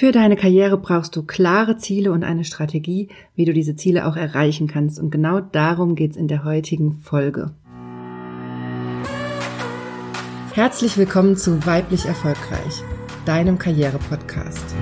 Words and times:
Für 0.00 0.12
deine 0.12 0.34
Karriere 0.34 0.78
brauchst 0.78 1.14
du 1.14 1.22
klare 1.22 1.76
Ziele 1.76 2.10
und 2.10 2.24
eine 2.24 2.44
Strategie, 2.44 3.08
wie 3.34 3.44
du 3.44 3.52
diese 3.52 3.76
Ziele 3.76 4.06
auch 4.06 4.16
erreichen 4.16 4.66
kannst. 4.66 4.98
Und 4.98 5.10
genau 5.10 5.40
darum 5.40 5.94
geht's 5.94 6.16
in 6.16 6.26
der 6.26 6.42
heutigen 6.42 7.02
Folge. 7.02 7.50
Herzlich 10.54 10.96
willkommen 10.96 11.36
zu 11.36 11.66
Weiblich 11.66 12.06
Erfolgreich, 12.06 12.82
deinem 13.26 13.58
Karriere-Podcast. 13.58 14.74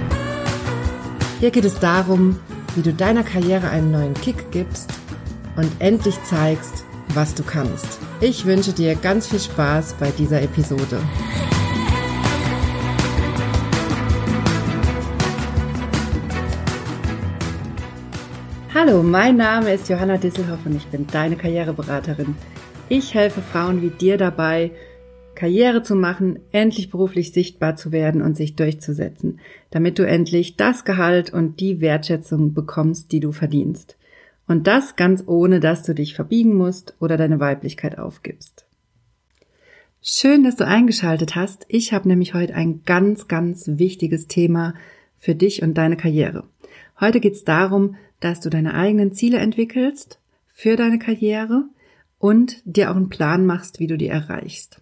Hier 1.40 1.50
geht 1.50 1.64
es 1.64 1.80
darum, 1.80 2.38
wie 2.76 2.82
du 2.82 2.94
deiner 2.94 3.24
Karriere 3.24 3.70
einen 3.70 3.90
neuen 3.90 4.14
Kick 4.14 4.52
gibst 4.52 4.92
und 5.56 5.68
endlich 5.80 6.22
zeigst, 6.22 6.84
was 7.14 7.34
du 7.34 7.42
kannst. 7.42 7.98
Ich 8.20 8.46
wünsche 8.46 8.72
dir 8.72 8.94
ganz 8.94 9.26
viel 9.26 9.40
Spaß 9.40 9.94
bei 9.94 10.12
dieser 10.12 10.40
Episode. 10.42 11.00
Hallo, 18.80 19.02
mein 19.02 19.36
Name 19.36 19.74
ist 19.74 19.88
Johanna 19.88 20.18
Disselhoff 20.18 20.64
und 20.64 20.76
ich 20.76 20.86
bin 20.86 21.04
deine 21.08 21.34
Karriereberaterin. 21.34 22.36
Ich 22.88 23.12
helfe 23.12 23.40
Frauen 23.40 23.82
wie 23.82 23.90
dir 23.90 24.16
dabei, 24.16 24.70
Karriere 25.34 25.82
zu 25.82 25.96
machen, 25.96 26.38
endlich 26.52 26.88
beruflich 26.88 27.32
sichtbar 27.32 27.74
zu 27.74 27.90
werden 27.90 28.22
und 28.22 28.36
sich 28.36 28.54
durchzusetzen, 28.54 29.40
damit 29.72 29.98
du 29.98 30.06
endlich 30.06 30.56
das 30.56 30.84
Gehalt 30.84 31.32
und 31.32 31.58
die 31.58 31.80
Wertschätzung 31.80 32.54
bekommst, 32.54 33.10
die 33.10 33.18
du 33.18 33.32
verdienst. 33.32 33.96
Und 34.46 34.68
das 34.68 34.94
ganz 34.94 35.24
ohne, 35.26 35.58
dass 35.58 35.82
du 35.82 35.92
dich 35.92 36.14
verbiegen 36.14 36.54
musst 36.54 36.94
oder 37.00 37.16
deine 37.16 37.40
Weiblichkeit 37.40 37.98
aufgibst. 37.98 38.64
Schön, 40.00 40.44
dass 40.44 40.54
du 40.54 40.64
eingeschaltet 40.64 41.34
hast. 41.34 41.66
Ich 41.66 41.92
habe 41.92 42.06
nämlich 42.06 42.32
heute 42.32 42.54
ein 42.54 42.82
ganz, 42.84 43.26
ganz 43.26 43.64
wichtiges 43.66 44.28
Thema 44.28 44.74
für 45.16 45.34
dich 45.34 45.64
und 45.64 45.74
deine 45.74 45.96
Karriere. 45.96 46.44
Heute 47.00 47.20
geht 47.20 47.34
es 47.34 47.44
darum, 47.44 47.96
dass 48.20 48.40
du 48.40 48.50
deine 48.50 48.74
eigenen 48.74 49.12
Ziele 49.12 49.38
entwickelst 49.38 50.18
für 50.48 50.76
deine 50.76 50.98
Karriere 50.98 51.64
und 52.18 52.60
dir 52.64 52.90
auch 52.90 52.96
einen 52.96 53.08
Plan 53.08 53.46
machst, 53.46 53.78
wie 53.78 53.86
du 53.86 53.96
die 53.96 54.08
erreichst. 54.08 54.80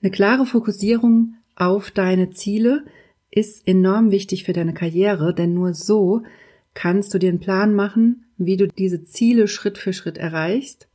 Eine 0.00 0.12
klare 0.12 0.46
Fokussierung 0.46 1.34
auf 1.56 1.90
deine 1.90 2.30
Ziele 2.30 2.84
ist 3.30 3.66
enorm 3.66 4.12
wichtig 4.12 4.44
für 4.44 4.52
deine 4.52 4.74
Karriere, 4.74 5.34
denn 5.34 5.54
nur 5.54 5.74
so 5.74 6.22
kannst 6.74 7.12
du 7.14 7.18
dir 7.18 7.30
einen 7.30 7.40
Plan 7.40 7.74
machen, 7.74 8.26
wie 8.36 8.56
du 8.56 8.68
diese 8.68 9.04
Ziele 9.04 9.48
Schritt 9.48 9.78
für 9.78 9.92
Schritt 9.92 10.18
erreichst. 10.18 10.88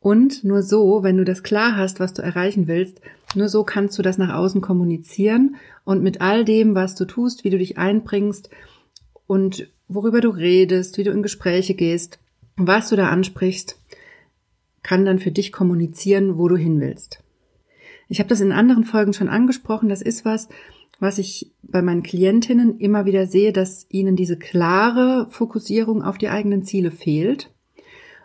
Und 0.00 0.44
nur 0.44 0.62
so, 0.62 1.02
wenn 1.02 1.16
du 1.16 1.24
das 1.24 1.42
klar 1.42 1.76
hast, 1.76 1.98
was 1.98 2.12
du 2.12 2.22
erreichen 2.22 2.68
willst, 2.68 3.00
nur 3.34 3.48
so 3.48 3.64
kannst 3.64 3.98
du 3.98 4.02
das 4.02 4.18
nach 4.18 4.32
außen 4.32 4.60
kommunizieren 4.60 5.56
und 5.84 6.02
mit 6.02 6.20
all 6.20 6.44
dem, 6.44 6.74
was 6.74 6.94
du 6.94 7.04
tust, 7.04 7.44
wie 7.44 7.50
du 7.50 7.58
dich 7.58 7.78
einbringst 7.78 8.50
und 9.28 9.68
worüber 9.86 10.20
du 10.20 10.30
redest, 10.30 10.98
wie 10.98 11.04
du 11.04 11.12
in 11.12 11.22
Gespräche 11.22 11.74
gehst, 11.74 12.18
was 12.56 12.88
du 12.88 12.96
da 12.96 13.10
ansprichst, 13.10 13.78
kann 14.82 15.04
dann 15.04 15.20
für 15.20 15.30
dich 15.30 15.52
kommunizieren, 15.52 16.38
wo 16.38 16.48
du 16.48 16.56
hin 16.56 16.80
willst. 16.80 17.22
Ich 18.08 18.18
habe 18.18 18.28
das 18.28 18.40
in 18.40 18.52
anderen 18.52 18.84
Folgen 18.84 19.12
schon 19.12 19.28
angesprochen. 19.28 19.90
Das 19.90 20.00
ist 20.00 20.24
was, 20.24 20.48
was 20.98 21.18
ich 21.18 21.52
bei 21.62 21.82
meinen 21.82 22.02
Klientinnen 22.02 22.78
immer 22.78 23.04
wieder 23.04 23.26
sehe, 23.26 23.52
dass 23.52 23.86
ihnen 23.90 24.16
diese 24.16 24.38
klare 24.38 25.28
Fokussierung 25.30 26.02
auf 26.02 26.16
die 26.16 26.30
eigenen 26.30 26.64
Ziele 26.64 26.90
fehlt. 26.90 27.50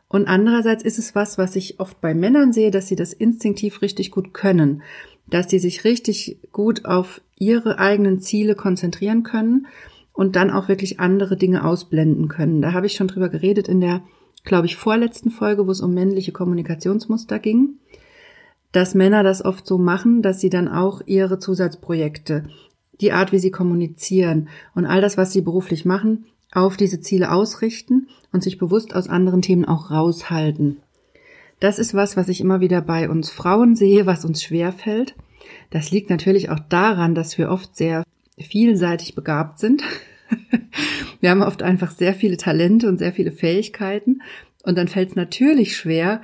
Und 0.08 0.28
andererseits 0.28 0.84
ist 0.84 1.00
es 1.00 1.16
was, 1.16 1.38
was 1.38 1.58
ich 1.58 1.82
oft 1.82 2.00
bei 2.00 2.14
Männern 2.14 2.54
sehe, 2.54 2.72
dass 2.72 2.88
sie 2.88 2.96
das 2.96 3.12
instinktiv 3.12 3.82
richtig 3.82 4.10
gut 4.10 4.34
können, 4.34 4.84
dass 5.28 5.50
sie 5.50 5.60
sich 5.60 5.84
richtig 5.84 6.38
gut 6.54 6.86
auf 6.86 7.20
ihre 7.38 7.78
eigenen 7.78 8.22
Ziele 8.22 8.56
konzentrieren 8.56 9.24
können 9.24 9.68
und 10.14 10.36
dann 10.36 10.52
auch 10.52 10.68
wirklich 10.68 11.00
andere 11.00 11.36
Dinge 11.36 11.66
ausblenden 11.66 12.28
können. 12.28 12.62
Da 12.62 12.74
habe 12.74 12.86
ich 12.86 12.94
schon 12.94 13.08
drüber 13.08 13.30
geredet 13.30 13.68
in 13.68 13.82
der, 13.82 14.02
glaube 14.44 14.68
ich, 14.68 14.76
vorletzten 14.76 15.32
Folge, 15.32 15.68
wo 15.68 15.72
es 15.72 15.82
um 15.82 15.94
männliche 15.94 16.32
Kommunikationsmuster 16.32 17.40
ging, 17.40 17.80
dass 18.72 18.96
Männer 18.96 19.24
das 19.24 19.44
oft 19.44 19.66
so 19.66 19.78
machen, 19.78 20.22
dass 20.22 20.40
sie 20.40 20.50
dann 20.50 20.68
auch 20.68 21.02
ihre 21.06 21.40
Zusatzprojekte, 21.40 22.46
die 23.02 23.12
Art, 23.12 23.32
wie 23.32 23.40
sie 23.40 23.52
kommunizieren 23.52 24.50
und 24.76 24.86
all 24.86 25.02
das, 25.02 25.18
was 25.18 25.32
sie 25.32 25.42
beruflich 25.42 25.86
machen, 25.86 26.26
auf 26.52 26.78
diese 26.78 27.02
Ziele 27.02 27.32
ausrichten 27.32 28.08
und 28.32 28.44
sich 28.44 28.58
bewusst 28.58 28.96
aus 28.96 29.10
anderen 29.10 29.42
Themen 29.42 29.66
auch 29.66 29.92
raushalten. 29.92 30.78
Das 31.60 31.80
ist 31.80 31.94
was, 31.94 32.18
was 32.18 32.30
ich 32.30 32.42
immer 32.42 32.60
wieder 32.60 32.82
bei 32.82 33.10
uns 33.10 33.30
Frauen 33.30 33.76
sehe, 33.76 34.06
was 34.06 34.26
uns 34.26 34.44
schwer 34.44 34.72
fällt. 34.72 35.16
Das 35.70 35.92
liegt 35.92 36.10
natürlich 36.10 36.50
auch 36.50 36.60
daran, 36.60 37.16
dass 37.16 37.38
wir 37.38 37.50
oft 37.50 37.76
sehr 37.76 38.04
vielseitig 38.38 39.16
begabt 39.16 39.60
sind. 39.60 39.84
Wir 41.20 41.30
haben 41.30 41.44
oft 41.44 41.64
einfach 41.64 41.92
sehr 41.92 42.14
viele 42.14 42.38
Talente 42.38 42.88
und 42.88 42.98
sehr 42.98 43.14
viele 43.14 43.32
Fähigkeiten. 43.32 44.22
Und 44.64 44.78
dann 44.78 44.88
fällt 44.88 45.10
es 45.10 45.16
natürlich 45.16 45.76
schwer, 45.76 46.22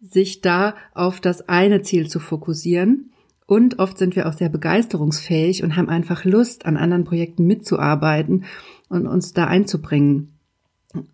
sich 0.00 0.40
da 0.40 0.74
auf 0.94 1.20
das 1.20 1.48
eine 1.48 1.82
Ziel 1.82 2.08
zu 2.08 2.20
fokussieren. 2.20 3.12
Und 3.46 3.78
oft 3.78 3.98
sind 3.98 4.16
wir 4.16 4.28
auch 4.28 4.32
sehr 4.32 4.48
begeisterungsfähig 4.48 5.62
und 5.62 5.76
haben 5.76 5.88
einfach 5.88 6.24
Lust, 6.24 6.66
an 6.66 6.76
anderen 6.76 7.04
Projekten 7.04 7.46
mitzuarbeiten 7.46 8.44
und 8.88 9.06
uns 9.06 9.32
da 9.32 9.46
einzubringen. 9.46 10.32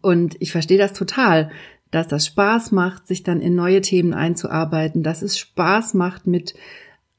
Und 0.01 0.37
ich 0.41 0.53
verstehe 0.53 0.79
das 0.79 0.93
total, 0.93 1.51
dass 1.91 2.09
das 2.09 2.27
Spaß 2.27 2.73
macht, 2.73 3.07
sich 3.07 3.23
dann 3.23 3.41
in 3.41 3.55
neue 3.55 3.81
Themen 3.81 4.15
einzuarbeiten, 4.15 5.03
dass 5.03 5.23
es 5.23 5.39
Spaß 5.39 5.95
macht, 5.95 6.27
mit 6.27 6.55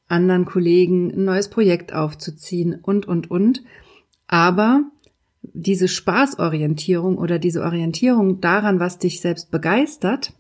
anderen 0.08 0.46
Kollegen 0.46 1.12
ein 1.12 1.26
neues 1.26 1.50
Projekt 1.50 1.94
aufzuziehen 1.94 2.80
und, 2.82 3.08
und, 3.08 3.32
und. 3.32 3.64
Aber 4.28 4.84
diese 5.42 5.88
Spaßorientierung 5.88 7.18
oder 7.18 7.40
diese 7.40 7.64
Orientierung 7.64 8.42
daran, 8.42 8.80
was 8.80 9.00
dich 9.00 9.22
selbst 9.22 9.52
begeistert, 9.52 10.34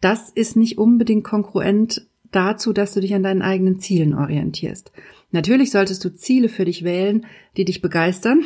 das 0.00 0.30
ist 0.30 0.56
nicht 0.56 0.78
unbedingt 0.78 1.24
konkurrent 1.24 2.06
dazu, 2.30 2.72
dass 2.72 2.94
du 2.94 3.00
dich 3.00 3.14
an 3.14 3.22
deinen 3.22 3.42
eigenen 3.42 3.80
Zielen 3.80 4.14
orientierst. 4.14 4.92
Natürlich 5.30 5.70
solltest 5.70 6.04
du 6.04 6.14
Ziele 6.14 6.48
für 6.48 6.64
dich 6.64 6.84
wählen, 6.84 7.26
die 7.56 7.64
dich 7.64 7.82
begeistern. 7.82 8.42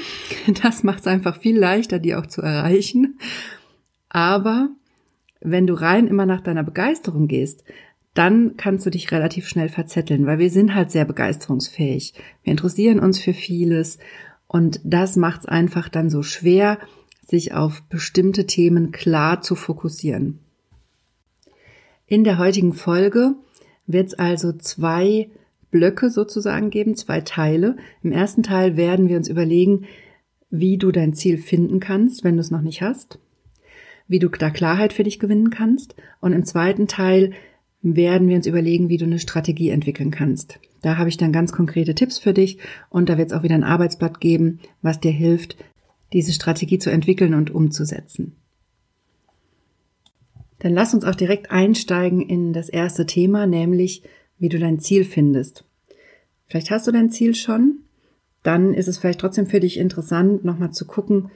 Das 0.62 0.82
macht 0.82 1.00
es 1.00 1.06
einfach 1.06 1.38
viel 1.40 1.58
leichter, 1.58 1.98
die 1.98 2.14
auch 2.14 2.26
zu 2.26 2.42
erreichen. 2.42 3.18
Aber 4.08 4.70
wenn 5.40 5.66
du 5.66 5.74
rein 5.74 6.06
immer 6.06 6.26
nach 6.26 6.40
deiner 6.40 6.62
Begeisterung 6.62 7.28
gehst, 7.28 7.64
dann 8.14 8.56
kannst 8.56 8.84
du 8.84 8.90
dich 8.90 9.10
relativ 9.10 9.48
schnell 9.48 9.68
verzetteln, 9.68 10.26
weil 10.26 10.38
wir 10.38 10.50
sind 10.50 10.74
halt 10.74 10.90
sehr 10.90 11.04
begeisterungsfähig. 11.04 12.14
Wir 12.42 12.50
interessieren 12.50 13.00
uns 13.00 13.18
für 13.18 13.32
vieles 13.32 13.98
und 14.52 14.80
das 14.84 15.16
macht 15.16 15.40
es 15.40 15.46
einfach 15.46 15.88
dann 15.88 16.10
so 16.10 16.22
schwer, 16.22 16.78
sich 17.26 17.54
auf 17.54 17.82
bestimmte 17.84 18.46
Themen 18.46 18.92
klar 18.92 19.40
zu 19.40 19.54
fokussieren. 19.54 20.40
In 22.06 22.22
der 22.22 22.36
heutigen 22.36 22.74
Folge 22.74 23.34
wird 23.86 24.08
es 24.08 24.14
also 24.14 24.52
zwei 24.52 25.30
Blöcke 25.70 26.10
sozusagen 26.10 26.68
geben, 26.68 26.96
zwei 26.96 27.22
Teile. 27.22 27.78
Im 28.02 28.12
ersten 28.12 28.42
Teil 28.42 28.76
werden 28.76 29.08
wir 29.08 29.16
uns 29.16 29.28
überlegen, 29.28 29.86
wie 30.50 30.76
du 30.76 30.92
dein 30.92 31.14
Ziel 31.14 31.38
finden 31.38 31.80
kannst, 31.80 32.22
wenn 32.22 32.34
du 32.34 32.42
es 32.42 32.50
noch 32.50 32.60
nicht 32.60 32.82
hast, 32.82 33.18
wie 34.06 34.18
du 34.18 34.28
da 34.28 34.50
Klarheit 34.50 34.92
für 34.92 35.04
dich 35.04 35.18
gewinnen 35.18 35.48
kannst. 35.48 35.94
Und 36.20 36.34
im 36.34 36.44
zweiten 36.44 36.88
Teil 36.88 37.32
werden 37.82 38.28
wir 38.28 38.36
uns 38.36 38.46
überlegen, 38.46 38.88
wie 38.88 38.96
du 38.96 39.04
eine 39.04 39.18
Strategie 39.18 39.70
entwickeln 39.70 40.10
kannst. 40.10 40.58
Da 40.82 40.96
habe 40.96 41.08
ich 41.08 41.16
dann 41.16 41.32
ganz 41.32 41.52
konkrete 41.52 41.94
Tipps 41.94 42.18
für 42.18 42.32
dich 42.32 42.58
und 42.90 43.08
da 43.08 43.18
wird 43.18 43.30
es 43.30 43.36
auch 43.36 43.42
wieder 43.42 43.54
ein 43.54 43.64
Arbeitsblatt 43.64 44.20
geben, 44.20 44.60
was 44.82 45.00
dir 45.00 45.10
hilft, 45.10 45.56
diese 46.12 46.32
Strategie 46.32 46.78
zu 46.78 46.90
entwickeln 46.90 47.34
und 47.34 47.50
umzusetzen. 47.50 48.36
Dann 50.60 50.74
lass 50.74 50.94
uns 50.94 51.04
auch 51.04 51.16
direkt 51.16 51.50
einsteigen 51.50 52.20
in 52.20 52.52
das 52.52 52.68
erste 52.68 53.04
Thema, 53.04 53.46
nämlich 53.46 54.02
wie 54.38 54.48
du 54.48 54.58
dein 54.58 54.78
Ziel 54.78 55.04
findest. 55.04 55.64
Vielleicht 56.46 56.70
hast 56.70 56.86
du 56.86 56.92
dein 56.92 57.10
Ziel 57.10 57.34
schon, 57.34 57.78
dann 58.44 58.74
ist 58.74 58.86
es 58.86 58.98
vielleicht 58.98 59.20
trotzdem 59.20 59.46
für 59.46 59.60
dich 59.60 59.78
interessant, 59.78 60.44
nochmal 60.44 60.72
zu 60.72 60.84
gucken, 60.84 61.30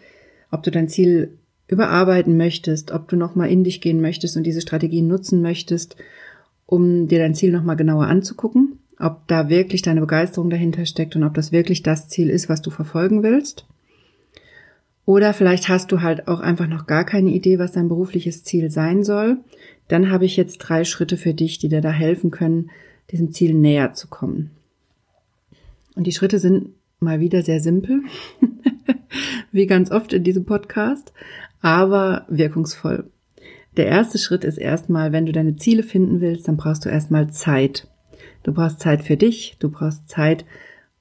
ob 0.51 0.63
du 0.63 0.71
dein 0.71 0.89
Ziel 0.89 1.39
überarbeiten 1.67 2.37
möchtest, 2.37 2.93
ob 2.93 3.09
du 3.09 3.17
nochmal 3.17 3.51
in 3.51 3.65
dich 3.65 3.81
gehen 3.81 4.01
möchtest 4.01 4.37
und 4.37 4.45
diese 4.45 4.61
Strategien 4.61 5.09
nutzen 5.09 5.43
möchtest 5.43 5.97
um 6.67 7.07
dir 7.09 7.19
dein 7.19 7.35
Ziel 7.35 7.53
nochmal 7.53 7.77
genauer 7.77 8.07
anzugucken, 8.07 8.79
ob 8.99 9.27
da 9.29 9.49
wirklich 9.49 9.83
deine 9.83 10.01
Begeisterung 10.01 10.51
dahinter 10.51 10.85
steckt 10.87 11.17
und 11.17 11.23
ob 11.25 11.35
das 11.35 11.53
wirklich 11.53 11.83
das 11.83 12.09
Ziel 12.09 12.29
ist, 12.29 12.49
was 12.49 12.63
du 12.63 12.71
verfolgen 12.71 13.23
willst. 13.23 13.67
Oder 15.05 15.33
vielleicht 15.33 15.69
hast 15.69 15.93
du 15.93 16.03
halt 16.03 16.27
auch 16.27 16.41
einfach 16.41 16.67
noch 16.67 16.87
gar 16.87 17.05
keine 17.05 17.31
Idee, 17.31 17.61
was 17.61 17.73
dein 17.73 17.89
berufliches 17.89 18.43
Ziel 18.43 18.71
sein 18.71 19.05
soll. 19.05 19.39
Dann 19.87 20.11
habe 20.11 20.25
ich 20.25 20.37
jetzt 20.37 20.59
drei 20.59 20.83
Schritte 20.83 21.17
für 21.17 21.33
dich, 21.33 21.59
die 21.59 21.69
dir 21.69 21.81
da 21.81 21.91
helfen 21.91 22.33
können, 22.33 22.71
diesem 23.13 23.31
Ziel 23.33 23.55
näher 23.55 23.93
zu 23.93 24.09
kommen. 24.09 24.51
Und 25.95 26.09
die 26.09 26.13
Schritte 26.13 26.41
sind 26.41 26.71
mal 26.99 27.21
wieder 27.21 27.43
sehr 27.43 27.61
simpel, 27.61 28.03
wie 29.53 29.67
ganz 29.67 29.93
oft 29.93 30.13
in 30.13 30.25
diesem 30.25 30.45
Podcast, 30.45 31.13
aber 31.61 32.27
wirkungsvoll. 32.29 33.09
Der 33.77 33.87
erste 33.87 34.19
Schritt 34.19 34.45
ist 34.45 34.59
erstmal, 34.59 35.13
wenn 35.13 35.27
du 35.27 35.33
deine 35.33 35.57
Ziele 35.57 35.83
finden 35.83 36.21
willst, 36.21 36.49
dann 36.49 36.57
brauchst 36.57 36.85
du 36.85 36.89
erstmal 36.89 37.31
Zeit. 37.31 37.89
Du 38.43 38.53
brauchst 38.53 38.81
Zeit 38.81 39.03
für 39.03 39.17
dich, 39.17 39.57
du 39.59 39.71
brauchst 39.71 40.09
Zeit, 40.09 40.45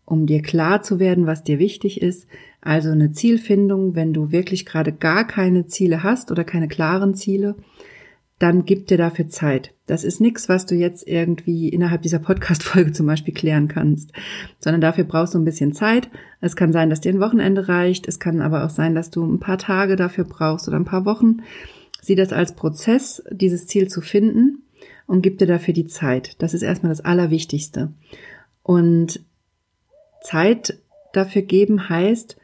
um 0.04 0.26
dir 0.26 0.42
klar 0.42 0.82
zu 0.82 1.00
werden, 1.00 1.26
was 1.26 1.44
dir 1.44 1.60
wichtig 1.60 2.02
ist. 2.02 2.28
Also 2.62 2.90
eine 2.90 3.12
Zielfindung, 3.12 3.96
wenn 3.96 4.14
du 4.14 4.32
wirklich 4.32 4.66
gerade 4.66 4.92
gar 4.92 5.26
keine 5.26 5.68
Ziele 5.68 6.04
hast 6.04 6.32
oder 6.32 6.44
keine 6.44 6.68
klaren 6.68 7.16
Ziele, 7.16 7.56
dann 8.40 8.66
gib 8.66 8.88
dir 8.88 8.98
dafür 8.98 9.30
Zeit. 9.30 9.74
Das 9.86 10.04
ist 10.04 10.20
nichts, 10.20 10.50
was 10.50 10.66
du 10.66 10.76
jetzt 10.76 11.08
irgendwie 11.08 11.70
innerhalb 11.70 12.02
dieser 12.02 12.20
Podcast-Folge 12.20 12.92
zum 12.92 13.06
Beispiel 13.06 13.34
klären 13.34 13.70
kannst, 13.70 14.12
sondern 14.60 14.82
dafür 14.82 15.06
brauchst 15.06 15.34
du 15.34 15.40
ein 15.40 15.46
bisschen 15.46 15.72
Zeit. 15.72 16.10
Es 16.42 16.56
kann 16.58 16.74
sein, 16.74 16.90
dass 16.90 17.00
dir 17.00 17.14
ein 17.14 17.22
Wochenende 17.22 17.70
reicht. 17.70 18.08
Es 18.08 18.20
kann 18.20 18.42
aber 18.42 18.66
auch 18.66 18.70
sein, 18.70 18.94
dass 18.94 19.12
du 19.12 19.24
ein 19.24 19.40
paar 19.40 19.58
Tage 19.58 19.96
dafür 19.96 20.26
brauchst 20.26 20.68
oder 20.68 20.78
ein 20.78 20.86
paar 20.86 21.06
Wochen. 21.06 21.38
Sieh 22.06 22.14
das 22.14 22.32
als 22.32 22.54
Prozess, 22.54 23.24
dieses 23.32 23.66
Ziel 23.66 23.88
zu 23.88 24.00
finden 24.00 24.62
und 25.08 25.24
gib 25.24 25.40
dir 25.40 25.48
dafür 25.48 25.74
die 25.74 25.88
Zeit. 25.88 26.40
Das 26.40 26.54
ist 26.54 26.62
erstmal 26.62 26.92
das 26.92 27.04
Allerwichtigste. 27.04 27.94
Und 28.62 29.26
Zeit 30.22 30.78
dafür 31.14 31.42
geben 31.42 31.90
heißt, 31.90 32.38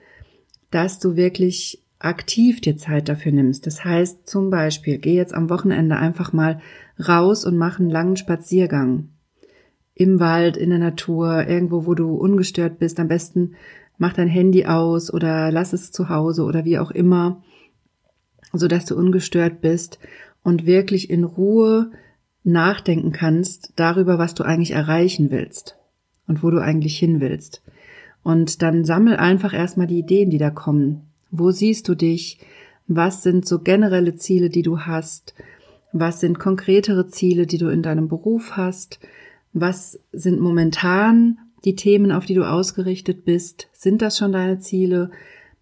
dass 0.72 0.98
du 0.98 1.16
wirklich 1.16 1.84
aktiv 2.00 2.60
dir 2.60 2.76
Zeit 2.76 3.08
dafür 3.08 3.34
nimmst. 3.34 3.68
Das 3.68 3.86
heißt 3.86 4.28
zum 4.28 4.50
Beispiel, 4.50 4.98
geh 4.98 5.14
jetzt 5.14 5.36
am 5.36 5.52
Wochenende 5.52 5.98
einfach 5.98 6.34
mal 6.34 6.60
raus 6.98 7.46
und 7.46 7.56
mach 7.56 7.80
einen 7.80 7.92
langen 7.92 8.18
Spaziergang. 8.18 9.10
Im 9.94 10.20
Wald, 10.20 10.58
in 10.58 10.72
der 10.72 10.80
Natur, 10.80 11.48
irgendwo, 11.48 11.86
wo 11.86 11.94
du 11.94 12.16
ungestört 12.16 12.80
bist. 12.80 13.00
Am 13.00 13.10
besten 13.10 13.54
mach 14.00 14.14
dein 14.14 14.28
Handy 14.28 14.66
aus 14.66 15.14
oder 15.14 15.52
lass 15.52 15.72
es 15.72 15.92
zu 15.92 16.10
Hause 16.10 16.46
oder 16.46 16.66
wie 16.66 16.80
auch 16.80 16.90
immer, 16.90 17.44
so 18.54 18.68
dass 18.68 18.86
du 18.86 18.96
ungestört 18.96 19.62
bist 19.62 20.00
und 20.44 20.66
wirklich 20.66 21.10
in 21.10 21.24
Ruhe 21.24 21.92
nachdenken 22.44 23.12
kannst 23.12 23.74
darüber, 23.76 24.18
was 24.18 24.34
du 24.34 24.44
eigentlich 24.44 24.72
erreichen 24.72 25.32
willst 25.32 25.78
und 26.28 26.44
wo 26.44 26.50
du 26.50 26.60
eigentlich 26.60 26.98
hin 26.98 27.22
willst. 27.22 27.62
Und 28.24 28.62
dann 28.62 28.86
sammel 28.86 29.16
einfach 29.18 29.54
erstmal 29.54 29.88
die 29.88 30.00
Ideen, 30.00 30.30
die 30.30 30.38
da 30.38 30.50
kommen. 30.50 31.02
Wo 31.32 31.52
siehst 31.52 31.88
du 31.88 31.96
dich? 31.96 32.40
Was 32.88 33.24
sind 33.24 33.48
so 33.48 33.60
generelle 33.60 34.16
Ziele, 34.16 34.50
die 34.50 34.62
du 34.64 34.82
hast? 34.82 35.34
Was 35.94 36.20
sind 36.20 36.40
konkretere 36.40 37.08
Ziele, 37.08 37.48
die 37.48 37.58
du 37.58 37.70
in 37.70 37.82
deinem 37.82 38.08
Beruf 38.08 38.58
hast? 38.58 39.00
Was 39.54 40.00
sind 40.12 40.40
momentan 40.40 41.40
die 41.66 41.76
Themen, 41.76 42.12
auf 42.12 42.26
die 42.26 42.34
du 42.34 42.44
ausgerichtet 42.44 43.26
bist? 43.26 43.68
Sind 43.74 44.02
das 44.02 44.18
schon 44.18 44.32
deine 44.32 44.60
Ziele? 44.60 45.12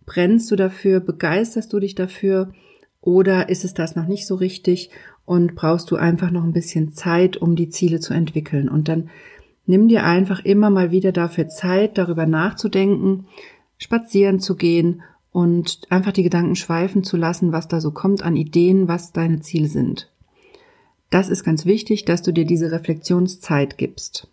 Brennst 0.05 0.49
du 0.51 0.55
dafür? 0.55 0.99
Begeisterst 0.99 1.71
du 1.73 1.79
dich 1.79 1.95
dafür? 1.95 2.51
Oder 3.01 3.49
ist 3.49 3.63
es 3.63 3.73
das 3.73 3.95
noch 3.95 4.07
nicht 4.07 4.27
so 4.27 4.35
richtig 4.35 4.89
und 5.25 5.55
brauchst 5.55 5.89
du 5.91 5.95
einfach 5.95 6.31
noch 6.31 6.43
ein 6.43 6.53
bisschen 6.53 6.93
Zeit, 6.93 7.37
um 7.37 7.55
die 7.55 7.69
Ziele 7.69 7.99
zu 7.99 8.13
entwickeln? 8.13 8.69
Und 8.69 8.87
dann 8.87 9.09
Nimm 9.69 9.87
dir 9.87 10.03
einfach 10.03 10.43
immer 10.43 10.71
mal 10.71 10.89
wieder 10.89 11.11
dafür 11.11 11.47
Zeit, 11.47 11.99
darüber 11.99 12.25
nachzudenken, 12.25 13.27
spazieren 13.77 14.39
zu 14.39 14.55
gehen 14.55 15.03
und 15.31 15.81
einfach 15.91 16.11
die 16.11 16.23
Gedanken 16.23 16.55
schweifen 16.55 17.03
zu 17.03 17.17
lassen, 17.17 17.51
was 17.51 17.67
da 17.67 17.79
so 17.79 17.91
kommt 17.91 18.23
an 18.23 18.35
Ideen, 18.35 18.87
was 18.87 19.11
deine 19.11 19.41
Ziele 19.41 19.67
sind. 19.67 20.09
Das 21.11 21.29
ist 21.29 21.43
ganz 21.43 21.67
wichtig, 21.67 22.03
dass 22.03 22.23
du 22.23 22.31
dir 22.31 22.45
diese 22.45 22.71
Reflexionszeit 22.71 23.77
gibst. 23.77 24.27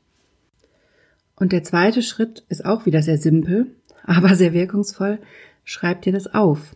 Und 1.39 1.53
der 1.53 1.63
zweite 1.63 2.01
Schritt 2.01 2.47
ist 2.49 2.65
auch 2.65 2.87
wieder 2.87 3.03
sehr 3.03 3.19
simpel, 3.19 3.67
aber 4.05 4.37
sehr 4.37 4.55
wirkungsvoll. 4.55 5.19
Schreib 5.65 6.01
dir 6.01 6.15
das 6.15 6.33
auf. 6.33 6.75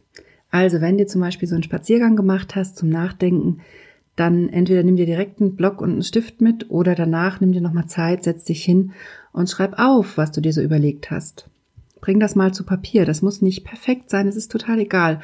Also, 0.51 0.81
wenn 0.81 0.99
dir 0.99 1.07
zum 1.07 1.21
Beispiel 1.21 1.49
so 1.49 1.55
einen 1.55 1.63
Spaziergang 1.63 2.17
gemacht 2.17 2.57
hast 2.57 2.77
zum 2.77 2.89
Nachdenken, 2.89 3.61
dann 4.17 4.49
entweder 4.49 4.83
nimm 4.83 4.97
dir 4.97 5.07
direkt 5.07 5.41
einen 5.41 5.57
Block 5.57 5.81
und 5.81 5.91
einen 5.91 6.03
Stift 6.03 6.41
mit 6.41 6.71
oder 6.71 6.95
danach 6.95 7.41
nimm 7.41 7.53
dir 7.53 7.61
nochmal 7.61 7.87
Zeit, 7.87 8.25
setz 8.25 8.45
dich 8.45 8.65
hin 8.65 8.93
und 9.33 9.49
schreib 9.49 9.79
auf, 9.79 10.17
was 10.17 10.33
du 10.33 10.41
dir 10.41 10.53
so 10.53 10.61
überlegt 10.61 11.11
hast. 11.11 11.49
Bring 12.01 12.19
das 12.19 12.35
mal 12.35 12.53
zu 12.53 12.65
Papier. 12.65 13.05
Das 13.05 13.23
muss 13.23 13.43
nicht 13.43 13.65
perfekt 13.65 14.11
sein, 14.11 14.27
es 14.27 14.37
ist 14.37 14.51
total 14.51 14.81
egal. 14.81 15.21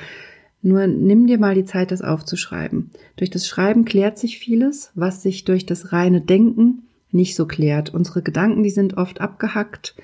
Nur 0.63 0.87
nimm 0.87 1.27
dir 1.27 1.39
mal 1.39 1.55
die 1.55 1.65
Zeit, 1.65 1.91
das 1.91 2.03
aufzuschreiben. 2.03 2.91
Durch 3.17 3.31
das 3.31 3.47
Schreiben 3.47 3.85
klärt 3.85 4.19
sich 4.19 4.39
vieles, 4.39 4.91
was 4.95 5.23
sich 5.23 5.45
durch 5.45 5.67
das 5.67 5.93
reine 5.93 6.21
Denken 6.21 6.83
nicht 7.13 7.37
so 7.37 7.47
klärt. 7.47 7.95
Unsere 7.95 8.23
Gedanken, 8.23 8.63
die 8.63 8.71
sind 8.71 8.97
oft 8.97 9.21
abgehackt, 9.21 9.95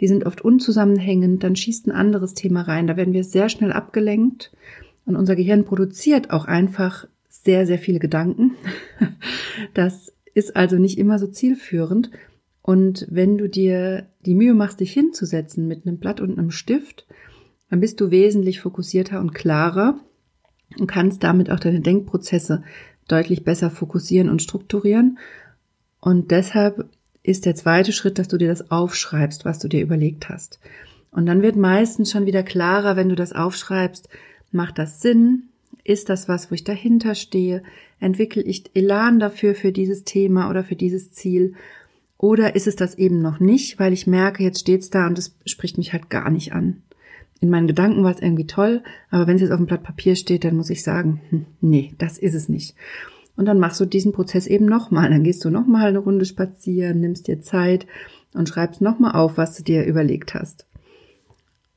die 0.00 0.08
sind 0.08 0.26
oft 0.26 0.42
unzusammenhängend, 0.42 1.42
dann 1.42 1.56
schießt 1.56 1.86
ein 1.86 1.92
anderes 1.92 2.34
Thema 2.34 2.62
rein, 2.62 2.86
da 2.86 2.96
werden 2.96 3.14
wir 3.14 3.24
sehr 3.24 3.48
schnell 3.48 3.72
abgelenkt 3.72 4.52
und 5.06 5.16
unser 5.16 5.36
Gehirn 5.36 5.64
produziert 5.64 6.30
auch 6.30 6.44
einfach 6.44 7.06
sehr, 7.28 7.66
sehr 7.66 7.78
viele 7.78 7.98
Gedanken. 7.98 8.52
Das 9.72 10.12
ist 10.34 10.54
also 10.54 10.76
nicht 10.76 10.98
immer 10.98 11.18
so 11.18 11.26
zielführend. 11.26 12.10
Und 12.60 13.06
wenn 13.08 13.38
du 13.38 13.48
dir 13.48 14.06
die 14.26 14.34
Mühe 14.34 14.52
machst, 14.52 14.80
dich 14.80 14.92
hinzusetzen 14.92 15.66
mit 15.66 15.86
einem 15.86 15.96
Blatt 15.96 16.20
und 16.20 16.38
einem 16.38 16.50
Stift, 16.50 17.06
dann 17.70 17.80
bist 17.80 18.00
du 18.00 18.10
wesentlich 18.10 18.60
fokussierter 18.60 19.18
und 19.20 19.32
klarer 19.32 19.98
und 20.78 20.88
kannst 20.88 21.24
damit 21.24 21.50
auch 21.50 21.58
deine 21.58 21.80
Denkprozesse 21.80 22.62
deutlich 23.08 23.44
besser 23.44 23.70
fokussieren 23.70 24.28
und 24.28 24.42
strukturieren. 24.42 25.18
Und 26.00 26.30
deshalb 26.30 26.86
ist 27.26 27.44
der 27.44 27.54
zweite 27.54 27.92
Schritt, 27.92 28.18
dass 28.18 28.28
du 28.28 28.38
dir 28.38 28.48
das 28.48 28.70
aufschreibst, 28.70 29.44
was 29.44 29.58
du 29.58 29.68
dir 29.68 29.82
überlegt 29.82 30.28
hast. 30.28 30.60
Und 31.10 31.26
dann 31.26 31.42
wird 31.42 31.56
meistens 31.56 32.10
schon 32.10 32.26
wieder 32.26 32.42
klarer, 32.42 32.96
wenn 32.96 33.08
du 33.08 33.16
das 33.16 33.32
aufschreibst, 33.32 34.08
macht 34.52 34.78
das 34.78 35.00
Sinn? 35.00 35.44
Ist 35.82 36.08
das 36.08 36.28
was, 36.28 36.50
wo 36.50 36.54
ich 36.54 36.64
dahinter 36.64 37.14
stehe? 37.14 37.62
Entwickle 38.00 38.42
ich 38.42 38.70
Elan 38.74 39.18
dafür, 39.18 39.54
für 39.54 39.72
dieses 39.72 40.04
Thema 40.04 40.50
oder 40.50 40.62
für 40.62 40.76
dieses 40.76 41.12
Ziel? 41.12 41.54
Oder 42.18 42.54
ist 42.54 42.66
es 42.66 42.76
das 42.76 42.96
eben 42.96 43.22
noch 43.22 43.40
nicht, 43.40 43.78
weil 43.78 43.92
ich 43.92 44.06
merke, 44.06 44.42
jetzt 44.42 44.60
steht's 44.60 44.90
da 44.90 45.06
und 45.06 45.18
es 45.18 45.34
spricht 45.46 45.78
mich 45.78 45.92
halt 45.92 46.10
gar 46.10 46.30
nicht 46.30 46.52
an. 46.52 46.82
In 47.40 47.50
meinen 47.50 47.66
Gedanken 47.66 48.02
war 48.04 48.14
es 48.14 48.22
irgendwie 48.22 48.46
toll, 48.46 48.82
aber 49.10 49.26
wenn 49.26 49.36
es 49.36 49.42
jetzt 49.42 49.50
auf 49.50 49.58
dem 49.58 49.66
Blatt 49.66 49.82
Papier 49.82 50.16
steht, 50.16 50.44
dann 50.44 50.56
muss 50.56 50.70
ich 50.70 50.82
sagen, 50.82 51.20
hm, 51.30 51.46
nee, 51.60 51.92
das 51.98 52.18
ist 52.18 52.34
es 52.34 52.48
nicht. 52.48 52.74
Und 53.36 53.46
dann 53.46 53.58
machst 53.58 53.80
du 53.80 53.84
diesen 53.84 54.12
Prozess 54.12 54.46
eben 54.46 54.66
nochmal. 54.66 55.10
Dann 55.10 55.24
gehst 55.24 55.44
du 55.44 55.50
nochmal 55.50 55.88
eine 55.88 55.98
Runde 55.98 56.24
spazieren, 56.24 57.00
nimmst 57.00 57.28
dir 57.28 57.40
Zeit 57.40 57.86
und 58.32 58.48
schreibst 58.48 58.80
nochmal 58.80 59.12
auf, 59.12 59.36
was 59.36 59.56
du 59.56 59.62
dir 59.62 59.84
überlegt 59.84 60.34
hast. 60.34 60.66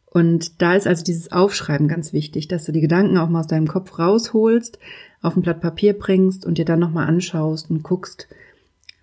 Und 0.05 0.61
da 0.61 0.73
ist 0.73 0.87
also 0.87 1.03
dieses 1.03 1.31
Aufschreiben 1.31 1.87
ganz 1.87 2.13
wichtig, 2.13 2.47
dass 2.47 2.65
du 2.65 2.71
die 2.71 2.81
Gedanken 2.81 3.17
auch 3.17 3.29
mal 3.29 3.41
aus 3.41 3.47
deinem 3.47 3.67
Kopf 3.67 3.99
rausholst, 3.99 4.79
auf 5.21 5.35
ein 5.35 5.43
Blatt 5.43 5.61
Papier 5.61 5.93
bringst 5.93 6.45
und 6.45 6.57
dir 6.57 6.65
dann 6.65 6.79
nochmal 6.79 7.07
anschaust 7.07 7.69
und 7.69 7.83
guckst, 7.83 8.27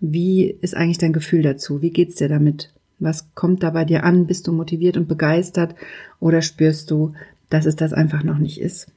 wie 0.01 0.51
ist 0.61 0.75
eigentlich 0.75 0.99
dein 0.99 1.13
Gefühl 1.13 1.43
dazu? 1.43 1.81
Wie 1.81 1.91
geht's 1.91 2.17
dir 2.17 2.29
damit? 2.29 2.73
Was 2.99 3.35
kommt 3.35 3.63
da 3.63 3.71
bei 3.71 3.85
dir 3.85 4.05
an? 4.05 4.27
Bist 4.27 4.47
du 4.47 4.53
motiviert 4.53 4.97
und 4.97 5.07
begeistert 5.07 5.75
oder 6.19 6.43
spürst 6.43 6.91
du, 6.91 7.13
dass 7.51 7.67
es 7.67 7.77
das 7.77 7.93
einfach 7.93 8.23
noch 8.23 8.39
nicht 8.39 8.61
ist? 8.61 8.89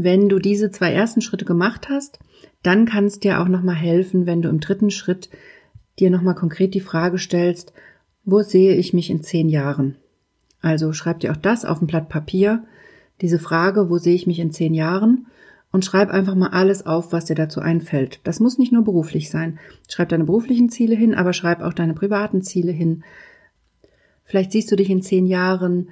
Wenn 0.00 0.28
du 0.28 0.38
diese 0.38 0.70
zwei 0.70 0.92
ersten 0.92 1.20
Schritte 1.22 1.44
gemacht 1.44 1.88
hast, 1.88 2.20
dann 2.62 2.86
kann 2.86 3.06
es 3.06 3.18
dir 3.18 3.40
auch 3.40 3.48
nochmal 3.48 3.74
helfen, 3.74 4.26
wenn 4.26 4.42
du 4.42 4.48
im 4.48 4.60
dritten 4.60 4.92
Schritt 4.92 5.28
dir 5.98 6.08
nochmal 6.08 6.36
konkret 6.36 6.72
die 6.74 6.80
Frage 6.80 7.18
stellst, 7.18 7.72
wo 8.24 8.42
sehe 8.42 8.76
ich 8.76 8.92
mich 8.92 9.10
in 9.10 9.24
zehn 9.24 9.48
Jahren? 9.48 9.96
Also 10.60 10.92
schreib 10.92 11.18
dir 11.18 11.32
auch 11.32 11.36
das 11.36 11.64
auf 11.64 11.82
ein 11.82 11.88
Blatt 11.88 12.08
Papier, 12.08 12.62
diese 13.22 13.40
Frage, 13.40 13.90
wo 13.90 13.98
sehe 13.98 14.14
ich 14.14 14.28
mich 14.28 14.38
in 14.38 14.52
zehn 14.52 14.72
Jahren? 14.72 15.26
Und 15.72 15.84
schreib 15.84 16.10
einfach 16.10 16.36
mal 16.36 16.50
alles 16.50 16.86
auf, 16.86 17.12
was 17.12 17.24
dir 17.24 17.34
dazu 17.34 17.58
einfällt. 17.58 18.20
Das 18.22 18.38
muss 18.38 18.56
nicht 18.56 18.70
nur 18.70 18.84
beruflich 18.84 19.30
sein. 19.30 19.58
Schreib 19.88 20.10
deine 20.10 20.24
beruflichen 20.24 20.68
Ziele 20.68 20.94
hin, 20.94 21.12
aber 21.12 21.32
schreib 21.32 21.60
auch 21.60 21.72
deine 21.72 21.94
privaten 21.94 22.40
Ziele 22.42 22.70
hin. 22.70 23.02
Vielleicht 24.22 24.52
siehst 24.52 24.70
du 24.70 24.76
dich 24.76 24.90
in 24.90 25.02
zehn 25.02 25.26
Jahren 25.26 25.88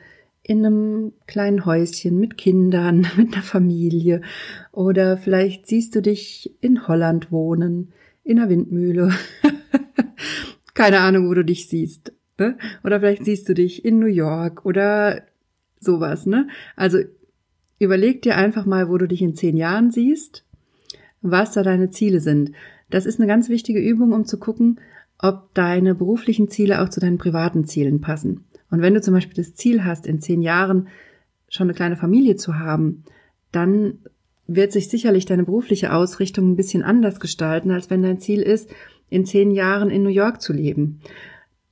in 0.49 0.65
einem 0.65 1.12
kleinen 1.26 1.67
Häuschen 1.67 2.21
mit 2.21 2.38
Kindern, 2.38 3.07
mit 3.17 3.35
einer 3.35 3.43
Familie. 3.43 4.23
Oder 4.71 5.17
vielleicht 5.17 5.67
siehst 5.67 5.95
du 5.97 6.03
dich 6.03 6.55
in 6.61 6.87
Holland 6.87 7.33
wohnen, 7.33 7.93
in 8.23 8.38
einer 8.38 8.49
Windmühle. 8.49 9.12
Keine 10.75 11.00
Ahnung, 11.00 11.29
wo 11.29 11.35
du 11.35 11.45
dich 11.45 11.69
siehst. 11.69 12.12
Ne? 12.38 12.57
Oder 12.85 13.00
vielleicht 13.00 13.25
siehst 13.25 13.49
du 13.49 13.55
dich 13.55 13.85
in 13.85 13.99
New 13.99 14.07
York 14.07 14.65
oder 14.65 15.23
sowas, 15.81 16.26
ne? 16.26 16.49
Also 16.76 16.99
überleg 17.79 18.23
dir 18.23 18.37
einfach 18.37 18.67
mal, 18.67 18.88
wo 18.88 18.99
du 18.99 19.09
dich 19.09 19.23
in 19.23 19.35
zehn 19.35 19.57
Jahren 19.57 19.91
siehst, 19.91 20.45
was 21.23 21.53
da 21.53 21.62
deine 21.62 21.91
Ziele 21.91 22.21
sind. 22.21 22.53
Das 22.91 23.07
ist 23.07 23.19
eine 23.19 23.26
ganz 23.26 23.49
wichtige 23.49 23.81
Übung, 23.81 24.12
um 24.12 24.26
zu 24.26 24.38
gucken, 24.38 24.81
ob 25.19 25.55
deine 25.55 25.95
beruflichen 25.95 26.49
Ziele 26.50 26.83
auch 26.83 26.88
zu 26.88 27.00
deinen 27.00 27.19
privaten 27.19 27.65
Zielen 27.65 28.00
passen. 28.00 28.45
Und 28.70 28.82
wenn 28.82 28.94
du 28.94 29.00
zum 29.00 29.14
Beispiel 29.14 29.37
das 29.37 29.54
Ziel 29.54 29.85
hast, 29.85 30.06
in 30.06 30.20
zehn 30.20 30.42
Jahren 30.42 30.88
schon 31.49 31.66
eine 31.66 31.75
kleine 31.75 31.96
Familie 31.96 32.37
zu 32.37 32.58
haben, 32.58 33.04
dann 33.52 33.99
wird 34.46 34.73
sich 34.73 34.88
sicherlich 34.88 35.25
deine 35.25 35.44
berufliche 35.44 35.92
Ausrichtung 35.92 36.50
ein 36.50 36.56
bisschen 36.56 36.82
anders 36.82 37.20
gestalten, 37.20 37.70
als 37.70 37.90
wenn 37.90 38.02
dein 38.02 38.20
Ziel 38.20 38.42
ist, 38.42 38.70
in 39.08 39.25
zehn 39.25 39.50
Jahren 39.50 39.90
in 39.90 40.02
New 40.02 40.08
York 40.08 40.40
zu 40.40 40.52
leben. 40.52 41.00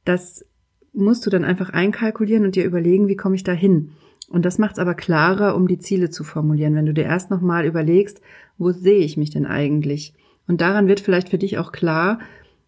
Das 0.04 0.44
musst 0.92 1.26
du 1.26 1.30
dann 1.30 1.44
einfach 1.44 1.70
einkalkulieren 1.70 2.44
und 2.44 2.56
dir 2.56 2.64
überlegen, 2.64 3.08
wie 3.08 3.16
komme 3.16 3.36
ich 3.36 3.44
da 3.44 3.52
hin. 3.52 3.90
Und 4.28 4.44
das 4.44 4.58
macht 4.58 4.74
es 4.74 4.78
aber 4.78 4.94
klarer, 4.94 5.54
um 5.54 5.68
die 5.68 5.78
Ziele 5.78 6.10
zu 6.10 6.24
formulieren, 6.24 6.74
wenn 6.74 6.86
du 6.86 6.94
dir 6.94 7.04
erst 7.04 7.30
nochmal 7.30 7.66
überlegst, 7.66 8.20
wo 8.58 8.70
sehe 8.70 9.00
ich 9.00 9.16
mich 9.16 9.30
denn 9.30 9.46
eigentlich? 9.46 10.14
Und 10.46 10.60
daran 10.60 10.88
wird 10.88 11.00
vielleicht 11.00 11.28
für 11.28 11.38
dich 11.38 11.58
auch 11.58 11.72
klar, 11.72 12.20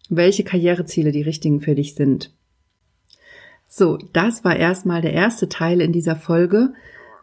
welche 0.09 0.43
Karriereziele 0.43 1.11
die 1.11 1.21
richtigen 1.21 1.61
für 1.61 1.75
dich 1.75 1.95
sind. 1.95 2.33
So, 3.77 3.99
das 4.11 4.43
war 4.43 4.55
erstmal 4.55 5.01
der 5.01 5.13
erste 5.13 5.49
Teil 5.49 5.81
in 5.81 5.91
dieser 5.91 6.15
Folge, 6.15 6.73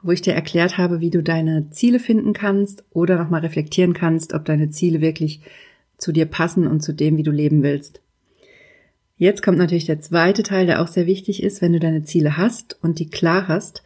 wo 0.03 0.13
ich 0.13 0.23
dir 0.23 0.35
erklärt 0.35 0.79
habe, 0.79 1.01
wie 1.01 1.11
du 1.11 1.21
deine 1.21 1.71
Ziele 1.71 1.99
finden 1.99 2.33
kannst 2.33 2.85
oder 2.91 3.19
nochmal 3.19 3.41
reflektieren 3.41 3.93
kannst, 3.93 4.35
ob 4.35 4.45
deine 4.45 4.71
Ziele 4.71 5.01
wirklich 5.01 5.41
zu 5.99 6.13
dir 6.13 6.27
passen 6.27 6.69
und 6.69 6.81
zu 6.81 6.93
dem, 6.93 7.17
wie 7.17 7.25
du 7.25 7.33
leben 7.33 7.65
willst. 7.65 8.03
Jetzt 9.17 9.43
kommt 9.43 9.59
natürlich 9.59 9.87
der 9.87 9.99
zweite 9.99 10.45
Teil, 10.45 10.67
der 10.67 10.81
auch 10.81 10.87
sehr 10.87 11.09
wichtig 11.09 11.43
ist. 11.43 11.61
Wenn 11.61 11.73
du 11.73 11.81
deine 11.81 12.05
Ziele 12.05 12.37
hast 12.37 12.79
und 12.81 13.01
die 13.01 13.11
klar 13.11 13.49
hast, 13.49 13.83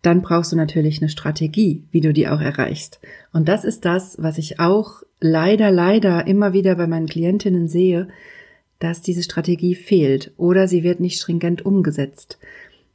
dann 0.00 0.22
brauchst 0.22 0.50
du 0.50 0.56
natürlich 0.56 1.02
eine 1.02 1.10
Strategie, 1.10 1.84
wie 1.90 2.00
du 2.00 2.14
die 2.14 2.26
auch 2.26 2.40
erreichst. 2.40 3.00
Und 3.34 3.50
das 3.50 3.64
ist 3.64 3.84
das, 3.84 4.16
was 4.18 4.38
ich 4.38 4.60
auch 4.60 5.02
leider, 5.20 5.70
leider 5.70 6.26
immer 6.26 6.54
wieder 6.54 6.74
bei 6.74 6.86
meinen 6.86 7.06
Klientinnen 7.06 7.68
sehe, 7.68 8.08
dass 8.82 9.00
diese 9.00 9.22
Strategie 9.22 9.76
fehlt 9.76 10.32
oder 10.36 10.66
sie 10.66 10.82
wird 10.82 10.98
nicht 10.98 11.20
stringent 11.20 11.64
umgesetzt. 11.64 12.38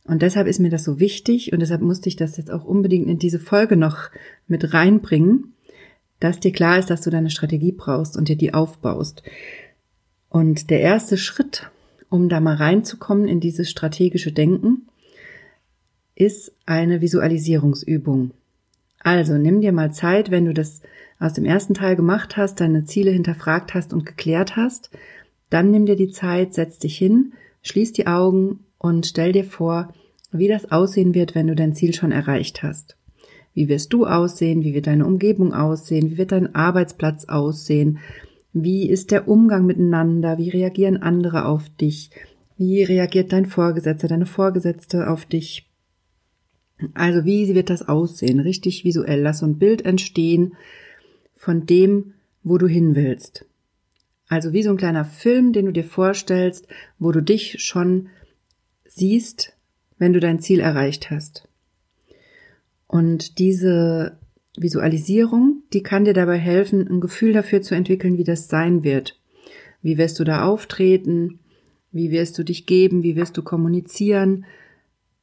Und 0.03 0.21
deshalb 0.21 0.47
ist 0.47 0.59
mir 0.59 0.69
das 0.69 0.83
so 0.83 0.99
wichtig 0.99 1.53
und 1.53 1.61
deshalb 1.61 1.81
musste 1.81 2.09
ich 2.09 2.17
das 2.17 2.35
jetzt 2.35 2.51
auch 2.51 2.65
unbedingt 2.65 3.07
in 3.07 3.19
diese 3.19 3.39
Folge 3.39 3.77
noch 3.77 4.09
mit 4.47 4.73
reinbringen, 4.73 5.53
dass 6.19 6.41
dir 6.41 6.51
klar 6.51 6.77
ist, 6.77 6.89
dass 6.89 7.01
du 7.01 7.09
deine 7.09 7.29
Strategie 7.29 7.71
brauchst 7.71 8.17
und 8.17 8.27
dir 8.27 8.35
die 8.35 8.53
aufbaust. 8.53 9.23
Und 10.29 10.69
der 10.69 10.81
erste 10.81 11.17
Schritt, 11.17 11.69
um 12.09 12.27
da 12.27 12.41
mal 12.41 12.55
reinzukommen 12.55 13.27
in 13.27 13.39
dieses 13.39 13.69
strategische 13.69 14.33
Denken, 14.33 14.87
ist 16.15 16.51
eine 16.65 16.99
Visualisierungsübung. 16.99 18.31
Also 18.99 19.37
nimm 19.37 19.61
dir 19.61 19.71
mal 19.71 19.93
Zeit, 19.93 20.31
wenn 20.31 20.45
du 20.45 20.53
das 20.53 20.81
aus 21.19 21.33
dem 21.33 21.45
ersten 21.45 21.73
Teil 21.73 21.95
gemacht 21.95 22.35
hast, 22.35 22.59
deine 22.59 22.83
Ziele 22.85 23.11
hinterfragt 23.11 23.73
hast 23.73 23.93
und 23.93 24.05
geklärt 24.05 24.55
hast, 24.55 24.89
dann 25.49 25.71
nimm 25.71 25.85
dir 25.85 25.95
die 25.95 26.09
Zeit, 26.09 26.53
setz 26.53 26.79
dich 26.79 26.97
hin, 26.97 27.33
schließ 27.61 27.93
die 27.93 28.07
Augen 28.07 28.59
und 28.77 29.05
stell 29.05 29.31
dir 29.31 29.43
vor, 29.43 29.93
wie 30.31 30.47
das 30.47 30.71
aussehen 30.71 31.13
wird, 31.13 31.35
wenn 31.35 31.47
du 31.47 31.55
dein 31.55 31.73
Ziel 31.73 31.93
schon 31.93 32.11
erreicht 32.11 32.63
hast. 32.63 32.97
Wie 33.53 33.69
wirst 33.69 33.91
du 33.93 34.05
aussehen? 34.05 34.63
Wie 34.63 34.73
wird 34.73 34.87
deine 34.87 35.05
Umgebung 35.05 35.53
aussehen? 35.53 36.11
Wie 36.11 36.17
wird 36.17 36.31
dein 36.31 36.53
Arbeitsplatz 36.53 37.25
aussehen? 37.25 37.99
Wie 38.53 38.89
ist 38.89 39.11
der 39.11 39.27
Umgang 39.27 39.65
miteinander? 39.65 40.37
Wie 40.37 40.49
reagieren 40.49 40.97
andere 40.97 41.45
auf 41.45 41.69
dich? 41.69 42.11
Wie 42.57 42.83
reagiert 42.83 43.33
dein 43.33 43.45
Vorgesetzter, 43.45 44.07
deine 44.07 44.25
Vorgesetzte 44.25 45.09
auf 45.09 45.25
dich? 45.25 45.69
Also 46.93 47.25
wie 47.25 47.55
wird 47.55 47.69
das 47.69 47.87
aussehen? 47.87 48.39
Richtig 48.39 48.83
visuell. 48.83 49.21
Lass 49.21 49.39
so 49.39 49.47
ein 49.47 49.57
Bild 49.57 49.85
entstehen 49.85 50.53
von 51.35 51.65
dem, 51.65 52.13
wo 52.43 52.57
du 52.57 52.67
hin 52.67 52.95
willst. 52.95 53.45
Also 54.27 54.53
wie 54.53 54.63
so 54.63 54.71
ein 54.71 54.77
kleiner 54.77 55.05
Film, 55.05 55.53
den 55.53 55.67
du 55.67 55.71
dir 55.71 55.83
vorstellst, 55.83 56.67
wo 56.99 57.11
du 57.11 57.21
dich 57.21 57.63
schon 57.63 58.09
siehst, 58.85 59.53
wenn 59.97 60.13
du 60.13 60.19
dein 60.19 60.39
Ziel 60.39 60.59
erreicht 60.59 61.09
hast. 61.09 61.47
Und 62.87 63.39
diese 63.39 64.17
Visualisierung, 64.57 65.63
die 65.73 65.83
kann 65.83 66.05
dir 66.05 66.13
dabei 66.13 66.37
helfen, 66.37 66.87
ein 66.87 67.01
Gefühl 67.01 67.33
dafür 67.33 67.61
zu 67.61 67.75
entwickeln, 67.75 68.17
wie 68.17 68.23
das 68.23 68.47
sein 68.47 68.83
wird. 68.83 69.19
Wie 69.81 69.97
wirst 69.97 70.19
du 70.19 70.23
da 70.23 70.43
auftreten? 70.43 71.39
Wie 71.91 72.11
wirst 72.11 72.37
du 72.37 72.43
dich 72.43 72.65
geben? 72.65 73.03
Wie 73.03 73.15
wirst 73.15 73.37
du 73.37 73.43
kommunizieren? 73.43 74.45